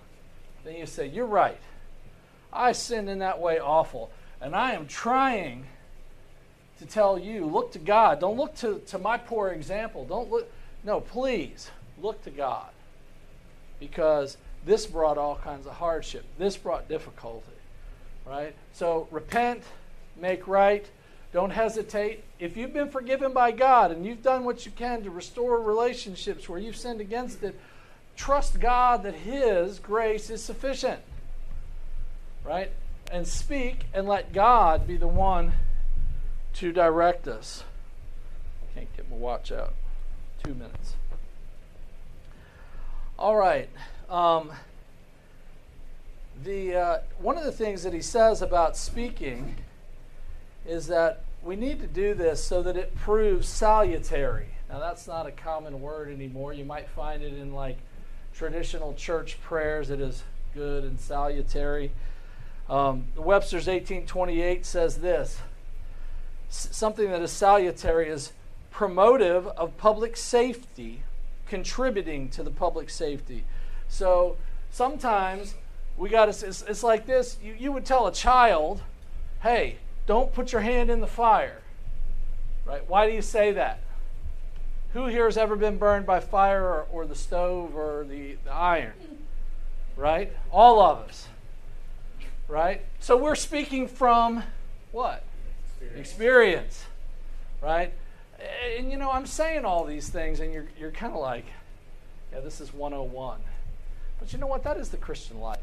then 0.63 0.75
you 0.75 0.85
say, 0.85 1.07
You're 1.07 1.25
right. 1.25 1.59
I 2.53 2.73
sinned 2.73 3.09
in 3.09 3.19
that 3.19 3.39
way 3.39 3.59
awful. 3.59 4.11
And 4.39 4.55
I 4.55 4.73
am 4.73 4.87
trying 4.87 5.65
to 6.79 6.85
tell 6.85 7.17
you, 7.17 7.45
look 7.45 7.71
to 7.73 7.79
God. 7.79 8.19
Don't 8.19 8.37
look 8.37 8.55
to, 8.55 8.79
to 8.87 8.97
my 8.97 9.17
poor 9.17 9.49
example. 9.49 10.03
Don't 10.03 10.29
look. 10.31 10.51
No, 10.83 10.99
please 10.99 11.69
look 12.01 12.23
to 12.23 12.31
God. 12.31 12.69
Because 13.79 14.37
this 14.65 14.85
brought 14.85 15.17
all 15.17 15.35
kinds 15.35 15.65
of 15.65 15.73
hardship. 15.73 16.23
This 16.37 16.57
brought 16.57 16.87
difficulty 16.87 17.51
right? 18.25 18.55
So 18.73 19.07
repent, 19.11 19.63
make 20.19 20.47
right, 20.47 20.89
don't 21.33 21.51
hesitate. 21.51 22.23
If 22.39 22.57
you've 22.57 22.73
been 22.73 22.89
forgiven 22.89 23.33
by 23.33 23.51
God 23.51 23.91
and 23.91 24.05
you've 24.05 24.23
done 24.23 24.43
what 24.43 24.65
you 24.65 24.71
can 24.71 25.03
to 25.03 25.09
restore 25.09 25.61
relationships 25.61 26.47
where 26.49 26.59
you've 26.59 26.75
sinned 26.75 27.01
against 27.01 27.43
it, 27.43 27.59
trust 28.15 28.59
God 28.59 29.03
that 29.03 29.15
His 29.15 29.79
grace 29.79 30.29
is 30.29 30.43
sufficient, 30.43 31.01
right? 32.43 32.71
And 33.11 33.27
speak 33.27 33.85
and 33.93 34.07
let 34.07 34.33
God 34.33 34.87
be 34.87 34.97
the 34.97 35.07
one 35.07 35.53
to 36.55 36.71
direct 36.71 37.27
us. 37.27 37.63
Can't 38.75 38.93
get 38.95 39.09
my 39.09 39.17
watch 39.17 39.51
out. 39.51 39.73
Two 40.43 40.53
minutes. 40.53 40.95
All 43.19 43.35
right. 43.35 43.69
Um, 44.11 44.51
the 46.43 46.75
uh, 46.75 46.97
one 47.17 47.37
of 47.37 47.45
the 47.45 47.51
things 47.51 47.83
that 47.83 47.93
he 47.93 48.01
says 48.01 48.41
about 48.41 48.75
speaking 48.75 49.55
is 50.67 50.87
that 50.87 51.23
we 51.41 51.55
need 51.55 51.79
to 51.79 51.87
do 51.87 52.13
this 52.13 52.43
so 52.43 52.61
that 52.61 52.75
it 52.75 52.93
proves 52.93 53.47
salutary. 53.47 54.49
Now 54.69 54.79
that's 54.79 55.07
not 55.07 55.27
a 55.27 55.31
common 55.31 55.79
word 55.79 56.11
anymore. 56.11 56.51
You 56.51 56.65
might 56.65 56.89
find 56.89 57.23
it 57.23 57.33
in 57.33 57.53
like 57.53 57.77
traditional 58.33 58.93
church 58.95 59.41
prayers. 59.41 59.89
It 59.89 60.01
is 60.01 60.23
good 60.53 60.83
and 60.83 60.99
salutary. 60.99 61.91
Um, 62.69 63.05
Webster's 63.15 63.67
1828 63.67 64.65
says 64.65 64.97
this 64.97 65.39
something 66.49 67.09
that 67.11 67.21
is 67.21 67.31
salutary 67.31 68.09
is 68.09 68.33
promotive 68.73 69.47
of 69.47 69.77
public 69.77 70.17
safety, 70.17 71.03
contributing 71.47 72.27
to 72.27 72.43
the 72.43 72.51
public 72.51 72.89
safety. 72.89 73.45
So 73.91 74.37
sometimes 74.71 75.53
we 75.97 76.09
got 76.09 76.33
to, 76.33 76.47
it's, 76.47 76.61
it's 76.63 76.81
like 76.81 77.05
this 77.05 77.37
you, 77.43 77.55
you 77.59 77.71
would 77.73 77.85
tell 77.85 78.07
a 78.07 78.11
child, 78.11 78.81
hey, 79.43 79.77
don't 80.07 80.33
put 80.33 80.53
your 80.53 80.61
hand 80.61 80.89
in 80.89 81.01
the 81.01 81.07
fire. 81.07 81.61
Right? 82.65 82.89
Why 82.89 83.07
do 83.07 83.13
you 83.13 83.21
say 83.21 83.51
that? 83.51 83.81
Who 84.93 85.07
here 85.07 85.25
has 85.25 85.37
ever 85.37 85.57
been 85.57 85.77
burned 85.77 86.05
by 86.05 86.21
fire 86.21 86.63
or, 86.63 86.87
or 86.91 87.05
the 87.05 87.15
stove 87.15 87.75
or 87.75 88.05
the, 88.07 88.37
the 88.45 88.51
iron? 88.51 88.93
Right? 89.97 90.31
All 90.51 90.81
of 90.81 90.99
us. 91.09 91.27
Right? 92.47 92.83
So 93.01 93.17
we're 93.17 93.35
speaking 93.35 93.89
from 93.89 94.43
what? 94.93 95.23
Experience. 95.65 95.99
Experience. 95.99 96.85
Right? 97.61 97.93
And 98.77 98.89
you 98.89 98.97
know, 98.97 99.11
I'm 99.11 99.25
saying 99.25 99.65
all 99.65 99.83
these 99.83 100.09
things, 100.09 100.39
and 100.39 100.53
you're, 100.53 100.67
you're 100.79 100.91
kind 100.91 101.13
of 101.13 101.19
like, 101.19 101.45
yeah, 102.31 102.39
this 102.39 102.61
is 102.61 102.73
101. 102.73 103.41
But 104.21 104.31
you 104.31 104.39
know 104.39 104.47
what? 104.47 104.63
That 104.63 104.77
is 104.77 104.87
the 104.87 104.97
Christian 104.97 105.41
life 105.41 105.59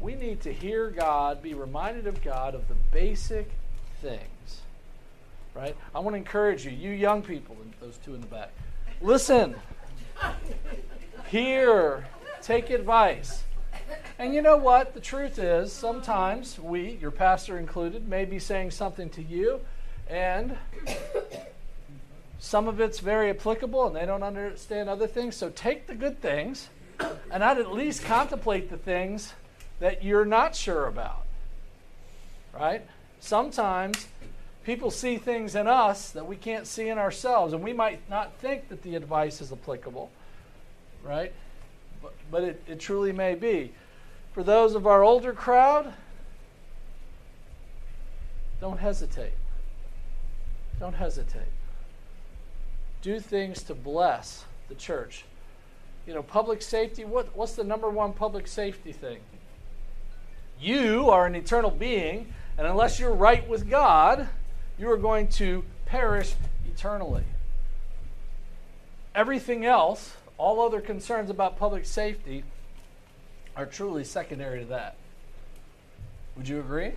we 0.00 0.14
need 0.14 0.40
to 0.42 0.52
hear 0.52 0.90
God, 0.90 1.42
be 1.42 1.54
reminded 1.54 2.06
of 2.06 2.22
God 2.22 2.54
of 2.54 2.68
the 2.68 2.74
basic 2.92 3.50
things. 4.00 4.60
Right? 5.54 5.76
I 5.94 5.98
want 5.98 6.14
to 6.14 6.18
encourage 6.18 6.64
you, 6.64 6.70
you 6.70 6.90
young 6.90 7.22
people, 7.22 7.56
those 7.80 7.98
two 8.04 8.14
in 8.14 8.20
the 8.20 8.26
back, 8.28 8.50
listen, 9.00 9.56
hear, 11.28 12.06
take 12.42 12.70
advice. 12.70 13.42
And 14.20 14.34
you 14.34 14.42
know 14.42 14.56
what? 14.56 14.94
The 14.94 15.00
truth 15.00 15.38
is, 15.38 15.72
sometimes 15.72 16.60
we, 16.60 16.98
your 17.00 17.10
pastor 17.10 17.58
included, 17.58 18.08
may 18.08 18.24
be 18.24 18.38
saying 18.38 18.70
something 18.70 19.10
to 19.10 19.22
you, 19.22 19.60
and 20.08 20.56
some 22.38 22.68
of 22.68 22.80
it's 22.80 23.00
very 23.00 23.30
applicable 23.30 23.88
and 23.88 23.96
they 23.96 24.06
don't 24.06 24.22
understand 24.22 24.88
other 24.88 25.08
things. 25.08 25.34
So 25.34 25.50
take 25.50 25.88
the 25.88 25.94
good 25.94 26.20
things, 26.20 26.68
and 27.30 27.44
I'd 27.44 27.58
at 27.58 27.72
least 27.72 28.04
contemplate 28.04 28.70
the 28.70 28.76
things 28.76 29.32
that 29.80 30.02
you're 30.02 30.24
not 30.24 30.54
sure 30.54 30.86
about. 30.86 31.24
Right? 32.52 32.84
Sometimes 33.20 34.08
people 34.64 34.90
see 34.90 35.16
things 35.16 35.54
in 35.54 35.66
us 35.66 36.10
that 36.10 36.26
we 36.26 36.36
can't 36.36 36.66
see 36.66 36.88
in 36.88 36.98
ourselves, 36.98 37.52
and 37.52 37.62
we 37.62 37.72
might 37.72 38.08
not 38.10 38.34
think 38.38 38.68
that 38.68 38.82
the 38.82 38.96
advice 38.96 39.40
is 39.40 39.52
applicable. 39.52 40.10
Right? 41.04 41.32
But, 42.02 42.14
but 42.30 42.44
it, 42.44 42.62
it 42.66 42.80
truly 42.80 43.12
may 43.12 43.34
be. 43.34 43.72
For 44.32 44.42
those 44.42 44.74
of 44.74 44.86
our 44.86 45.02
older 45.02 45.32
crowd, 45.32 45.92
don't 48.60 48.78
hesitate. 48.78 49.32
Don't 50.80 50.94
hesitate. 50.94 51.52
Do 53.02 53.20
things 53.20 53.62
to 53.64 53.74
bless 53.74 54.44
the 54.68 54.74
church. 54.74 55.24
You 56.08 56.14
know, 56.14 56.22
public 56.22 56.62
safety, 56.62 57.04
what, 57.04 57.36
what's 57.36 57.52
the 57.52 57.64
number 57.64 57.90
one 57.90 58.14
public 58.14 58.46
safety 58.46 58.92
thing? 58.92 59.18
You 60.58 61.10
are 61.10 61.26
an 61.26 61.34
eternal 61.34 61.70
being, 61.70 62.32
and 62.56 62.66
unless 62.66 62.98
you're 62.98 63.12
right 63.12 63.46
with 63.46 63.68
God, 63.68 64.26
you 64.78 64.90
are 64.90 64.96
going 64.96 65.28
to 65.32 65.66
perish 65.84 66.32
eternally. 66.66 67.24
Everything 69.14 69.66
else, 69.66 70.14
all 70.38 70.62
other 70.62 70.80
concerns 70.80 71.28
about 71.28 71.58
public 71.58 71.84
safety, 71.84 72.42
are 73.54 73.66
truly 73.66 74.02
secondary 74.02 74.60
to 74.60 74.64
that. 74.64 74.96
Would 76.38 76.48
you 76.48 76.58
agree? 76.58 76.92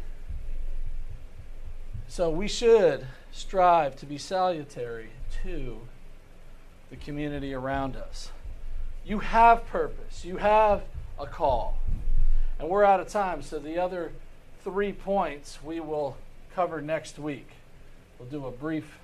So 2.07 2.29
we 2.29 2.47
should 2.47 3.07
strive 3.33 3.97
to 3.97 4.05
be 4.05 4.17
salutary 4.17 5.09
to 5.43 5.81
the 6.89 6.95
community 6.95 7.53
around 7.53 7.97
us. 7.97 8.31
You 9.05 9.19
have 9.19 9.65
purpose, 9.67 10.23
you 10.23 10.37
have 10.37 10.83
a 11.19 11.25
call. 11.25 11.77
And 12.59 12.69
we're 12.69 12.83
out 12.83 12.99
of 12.99 13.07
time, 13.07 13.41
so 13.41 13.57
the 13.57 13.79
other 13.79 14.11
three 14.63 14.93
points 14.93 15.59
we 15.63 15.79
will 15.79 16.17
cover 16.55 16.81
next 16.81 17.17
week. 17.17 17.47
We'll 18.19 18.29
do 18.29 18.45
a 18.45 18.51
brief 18.51 18.99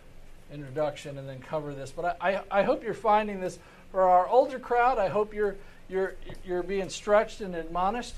introduction 0.53 1.17
and 1.17 1.27
then 1.27 1.39
cover 1.39 1.73
this. 1.73 1.91
But 1.91 2.17
I, 2.21 2.35
I, 2.35 2.59
I 2.59 2.63
hope 2.63 2.83
you're 2.83 2.93
finding 2.93 3.39
this 3.39 3.57
for 3.91 4.01
our 4.01 4.27
older 4.27 4.59
crowd. 4.59 4.97
I 4.97 5.09
hope 5.09 5.33
you're 5.33 5.55
you're 5.89 6.15
you're 6.45 6.63
being 6.63 6.89
stretched 6.89 7.41
and 7.41 7.55
admonished 7.55 8.15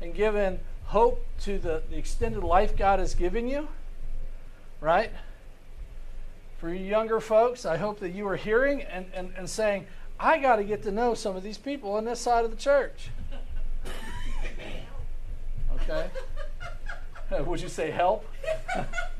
and 0.00 0.14
given 0.14 0.58
hope 0.84 1.24
to 1.42 1.58
the, 1.58 1.82
the 1.90 1.96
extended 1.96 2.42
life 2.42 2.76
God 2.76 2.98
has 2.98 3.14
given 3.14 3.46
you. 3.46 3.68
Right? 4.80 5.12
For 6.58 6.68
you 6.68 6.84
younger 6.84 7.20
folks, 7.20 7.64
I 7.64 7.76
hope 7.76 8.00
that 8.00 8.10
you 8.10 8.26
are 8.28 8.36
hearing 8.36 8.82
and, 8.82 9.06
and, 9.14 9.32
and 9.36 9.48
saying, 9.48 9.86
I 10.20 10.38
got 10.38 10.56
to 10.56 10.64
get 10.64 10.82
to 10.82 10.90
know 10.90 11.14
some 11.14 11.34
of 11.34 11.42
these 11.42 11.56
people 11.58 11.92
on 11.92 12.04
this 12.04 12.20
side 12.20 12.44
of 12.44 12.50
the 12.50 12.56
church. 12.56 13.08
Okay? 15.74 16.10
Would 17.44 17.60
you 17.60 17.68
say 17.68 17.90
help? 17.90 18.26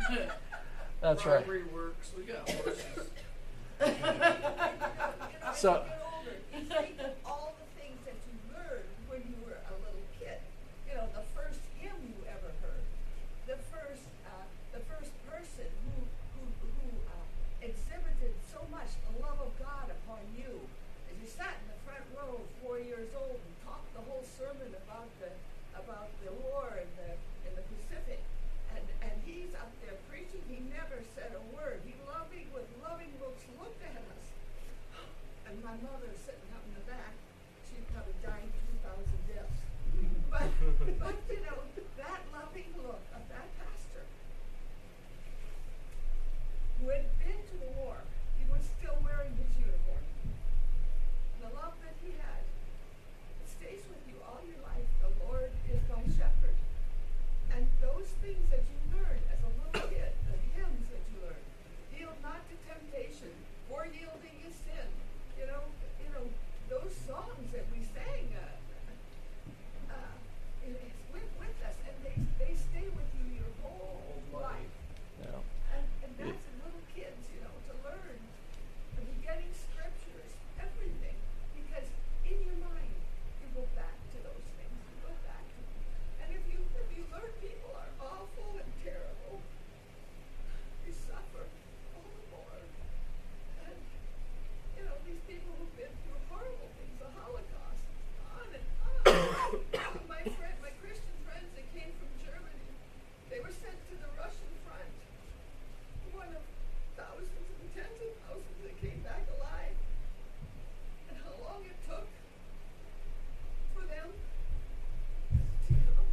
That's 1.01 1.25
right. 1.25 1.45
Bribery 1.47 1.65
works. 1.73 2.11
We 2.17 2.25
got. 2.25 2.47
So, 5.57 5.85
Get 5.85 6.01
older, 6.05 6.37
you 6.53 6.63
think 6.69 6.97
of 7.01 7.13
all 7.25 7.57
the 7.57 7.69
things 7.77 8.01
that 8.09 8.17
you 8.29 8.33
learned 8.49 8.89
when 9.09 9.21
you 9.29 9.37
were 9.45 9.57
a 9.57 9.75
little 9.85 10.05
kid. 10.17 10.41
You 10.89 10.97
know, 10.97 11.09
the 11.17 11.25
first 11.37 11.61
hymn 11.77 11.97
you 12.01 12.17
ever 12.29 12.49
heard, 12.65 12.85
the 13.45 13.61
first, 13.69 14.05
uh, 14.25 14.47
the 14.73 14.81
first 14.89 15.13
person 15.29 15.69
who, 15.85 16.01
who, 16.37 16.45
who 16.65 16.89
uh, 17.13 17.25
exhibited 17.61 18.33
so 18.53 18.65
much 18.73 18.89
the 19.11 19.21
love 19.21 19.37
of 19.41 19.53
God 19.61 19.93
upon 20.05 20.25
you. 20.33 20.65
As 21.13 21.17
you 21.21 21.29
sat 21.29 21.61
in 21.61 21.67
the 21.73 21.81
front 21.85 22.05
row, 22.17 22.41
four 22.65 22.81
years 22.81 23.13
old, 23.17 23.37
and 23.37 23.55
talked 23.67 23.91
the 23.93 24.05
whole 24.09 24.25
sermon 24.25 24.73
about 24.87 25.13
the, 25.21 25.29
about 25.77 26.09
the 26.25 26.33
war 26.47 26.73
in 26.79 26.89
the, 26.97 27.11
in 27.45 27.53
the 27.53 27.65
Pacific. 27.69 28.25
And, 28.73 28.85
and 29.05 29.17
he's 29.29 29.53
up 29.61 29.69
there 29.85 29.99
preaching, 30.09 30.41
he 30.49 30.65
never 30.73 31.03
said 31.13 31.37
a 31.37 31.45
word. 31.53 31.85
He 31.85 31.93
loving, 32.09 32.47
with 32.55 32.65
loving 32.81 33.13
looks 33.21 33.43
looked 33.59 33.83
at 33.83 33.99
us. 33.99 34.25
And 35.51 35.59
my 35.65 35.70
mother 35.85 36.13
sitting 36.17 36.51
up 36.53 36.63
in 36.69 36.73
the 36.77 36.85
back, 36.89 37.13
she 37.67 37.81
probably 37.93 38.17
died 38.23 38.49
two 38.49 38.79
thousand 38.85 39.21
deaths. 39.29 39.61
But, 40.31 40.47
but 41.01 41.17
you 41.29 41.43
know, 41.45 41.59
that 41.99 42.21
loving 42.33 42.71
look 42.81 43.03
of 43.13 43.23
that 43.29 43.49
pastor, 43.61 44.05
who 46.81 46.89
had 46.89 47.05
been 47.19 47.37
to 47.37 47.57
the 47.61 47.71
war, 47.83 48.01
he 48.39 48.45
was 48.49 48.63
still 48.79 48.97
wearing 49.05 49.35
his 49.37 49.53
uniform. 49.59 50.07
The 51.43 51.51
love 51.57 51.75
that 51.85 51.97
he 52.01 52.15
had, 52.17 52.45
stays 53.45 53.83
with 53.89 54.01
you 54.09 54.17
all 54.25 54.41
your 54.45 54.61
life. 54.65 54.89
The 55.05 55.13
Lord 55.27 55.51
is 55.69 55.81
my 55.91 56.05
shepherd. 56.09 56.57
And 57.53 57.67
those 57.83 58.09
things 58.25 58.45
that 58.49 58.65
you 58.65 58.79
learned 58.97 59.25
as 59.29 59.41
a 59.45 59.51
little 59.51 59.91
kid, 59.91 60.13
the 60.31 60.39
hymns 60.57 60.87
that 60.89 61.05
you 61.11 61.17
learned, 61.27 61.49
yield 61.93 62.17
not 62.23 62.41
to 62.49 62.55
temptation, 62.65 63.35
or 63.69 63.85
yielding 63.91 64.39
is 64.47 64.55
sin. 64.65 64.89
You 65.37 65.51
know, 65.51 65.65
you 66.01 66.09
know, 66.15 66.25
those 66.71 66.95
songs 67.05 67.49
that 67.53 67.67
we 67.75 67.85
sang, 67.93 68.31
uh, 68.37 68.57
uh, 69.91 70.15
it, 70.65 70.77
it's 70.77 71.03
with, 71.13 71.29
with 71.41 71.57
us, 71.67 71.77
and 71.85 71.97
they, 72.05 72.17
they 72.39 72.53
stay 72.55 72.87
with 72.93 73.11
you 73.19 73.43
your 73.43 73.53
whole 73.65 74.23
life. 74.33 74.73
yeah. 75.25 75.41
And, 75.75 75.85
and 76.05 76.13
that's 76.21 76.45
in 76.45 76.55
little 76.63 76.85
kids, 76.95 77.21
you 77.35 77.41
know, 77.43 77.55
to 77.69 77.75
learn 77.83 78.19
the 78.97 79.05
beginning 79.17 79.51
scriptures, 79.57 80.31
everything. 80.61 81.17
Because 81.57 81.89
in 82.27 82.39
your 82.47 82.59
mind, 82.63 82.95
you 83.41 83.47
go 83.57 83.65
back 83.75 83.97
to 84.15 84.19
those 84.23 84.47
things. 84.59 84.77
You 84.91 84.97
go 85.07 85.15
back 85.27 85.43
to 85.43 85.59
them. 85.59 85.81
And 86.23 86.29
if 86.35 86.45
you 86.51 86.59
if 86.77 86.89
you 86.93 87.03
learn 87.11 87.31
people 87.41 87.73
are 87.75 87.91
awful 88.03 88.59
and 88.59 88.71
terrible, 88.83 89.39
you 90.87 90.93
suffer 90.93 91.47
all 91.95 92.05
the 92.05 92.27
more. 92.35 92.61
And 93.65 93.79
you 94.77 94.83
know, 94.85 94.97
these 95.07 95.23
people 95.31 95.51
who've 95.57 95.77
been 95.79 95.95
through 96.05 96.21
horrible 96.27 96.71
things, 96.75 96.97
the 96.99 97.11
Holocaust, 97.15 97.83
on 98.35 98.51
and 98.51 98.67
on. 98.83 98.91
my 100.11 100.23
friend 100.27 100.57
my 100.59 100.75
Christian 100.83 101.15
friends 101.23 101.49
that 101.55 101.67
came 101.71 101.95
from 102.03 102.11
Germany, 102.21 102.67
they 103.31 103.39
were 103.39 103.55
sent 103.55 103.79
to 103.89 103.95
the 103.95 104.11
Russian 104.19 104.51
front 104.67 104.91
one 106.11 106.35
of 106.35 106.43
thousands 106.99 107.47
and 107.63 107.69
tens 107.71 107.99
of 108.03 108.13
thousands 108.27 108.59
that 108.67 108.75
came 108.83 109.01
back 109.07 109.23
alive. 109.39 109.79
And 111.09 111.17
how 111.23 111.33
long 111.47 111.63
it 111.65 111.79
took 111.87 112.07
for 113.75 113.87
them 113.87 114.11
to 115.71 115.75
um, 115.75 116.11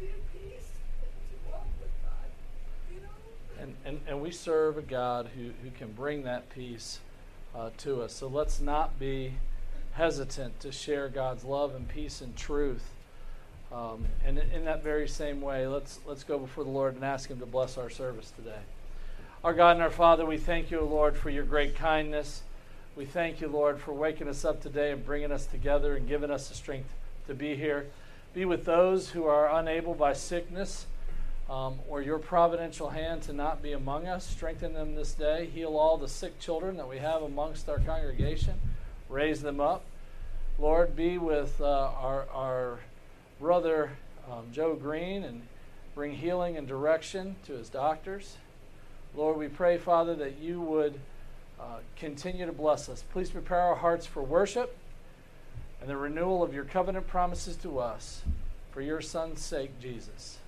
be 0.00 0.08
at 0.08 0.22
peace 0.32 0.72
and 1.04 1.12
to 1.12 1.36
walk 1.52 1.68
with 1.80 1.92
God. 2.00 2.28
You 2.90 3.00
know? 3.04 3.95
And, 4.06 4.20
we 4.20 4.30
serve 4.30 4.78
a 4.78 4.82
God 4.82 5.30
who, 5.36 5.50
who 5.62 5.70
can 5.76 5.92
bring 5.92 6.22
that 6.24 6.48
peace 6.50 7.00
uh, 7.54 7.70
to 7.78 8.02
us. 8.02 8.12
So 8.12 8.28
let's 8.28 8.60
not 8.60 8.98
be 8.98 9.34
hesitant 9.92 10.60
to 10.60 10.70
share 10.70 11.08
God's 11.08 11.44
love 11.44 11.74
and 11.74 11.88
peace 11.88 12.20
and 12.20 12.36
truth. 12.36 12.84
Um, 13.72 14.06
and 14.24 14.38
in 14.38 14.64
that 14.64 14.84
very 14.84 15.08
same 15.08 15.40
way, 15.40 15.66
let's, 15.66 15.98
let's 16.06 16.22
go 16.22 16.38
before 16.38 16.64
the 16.64 16.70
Lord 16.70 16.94
and 16.94 17.04
ask 17.04 17.30
Him 17.30 17.40
to 17.40 17.46
bless 17.46 17.78
our 17.78 17.90
service 17.90 18.30
today. 18.30 18.60
Our 19.42 19.54
God 19.54 19.72
and 19.72 19.82
our 19.82 19.90
Father, 19.90 20.24
we 20.24 20.38
thank 20.38 20.70
you, 20.70 20.80
Lord, 20.80 21.16
for 21.16 21.30
your 21.30 21.44
great 21.44 21.76
kindness. 21.76 22.42
We 22.94 23.04
thank 23.04 23.40
you, 23.40 23.48
Lord, 23.48 23.80
for 23.80 23.92
waking 23.92 24.28
us 24.28 24.44
up 24.44 24.60
today 24.60 24.92
and 24.92 25.04
bringing 25.04 25.32
us 25.32 25.46
together 25.46 25.96
and 25.96 26.08
giving 26.08 26.30
us 26.30 26.48
the 26.48 26.54
strength 26.54 26.92
to 27.26 27.34
be 27.34 27.56
here. 27.56 27.86
Be 28.34 28.44
with 28.44 28.64
those 28.64 29.10
who 29.10 29.24
are 29.24 29.50
unable 29.58 29.94
by 29.94 30.12
sickness 30.12 30.86
um, 31.48 31.78
or 31.88 32.02
your 32.02 32.18
providential 32.18 32.90
hand 32.90 33.22
to 33.22 33.32
not 33.32 33.62
be 33.62 33.72
among 33.72 34.06
us. 34.06 34.26
Strengthen 34.26 34.72
them 34.72 34.94
this 34.94 35.12
day. 35.12 35.46
Heal 35.46 35.76
all 35.76 35.96
the 35.96 36.08
sick 36.08 36.38
children 36.40 36.76
that 36.76 36.88
we 36.88 36.98
have 36.98 37.22
amongst 37.22 37.68
our 37.68 37.78
congregation. 37.78 38.54
Raise 39.08 39.42
them 39.42 39.60
up. 39.60 39.84
Lord, 40.58 40.96
be 40.96 41.18
with 41.18 41.60
uh, 41.60 41.64
our, 41.64 42.26
our 42.32 42.78
brother 43.38 43.90
um, 44.30 44.46
Joe 44.52 44.74
Green 44.74 45.22
and 45.22 45.42
bring 45.94 46.12
healing 46.12 46.56
and 46.56 46.66
direction 46.66 47.36
to 47.44 47.52
his 47.52 47.68
doctors. 47.68 48.36
Lord, 49.14 49.38
we 49.38 49.48
pray, 49.48 49.78
Father, 49.78 50.14
that 50.16 50.38
you 50.38 50.60
would 50.60 50.98
uh, 51.60 51.78
continue 51.96 52.44
to 52.46 52.52
bless 52.52 52.88
us. 52.88 53.04
Please 53.12 53.30
prepare 53.30 53.60
our 53.60 53.76
hearts 53.76 54.04
for 54.04 54.22
worship 54.22 54.76
and 55.80 55.88
the 55.88 55.96
renewal 55.96 56.42
of 56.42 56.52
your 56.52 56.64
covenant 56.64 57.06
promises 57.06 57.56
to 57.56 57.78
us. 57.78 58.22
For 58.72 58.82
your 58.82 59.00
Son's 59.00 59.40
sake, 59.40 59.78
Jesus. 59.80 60.38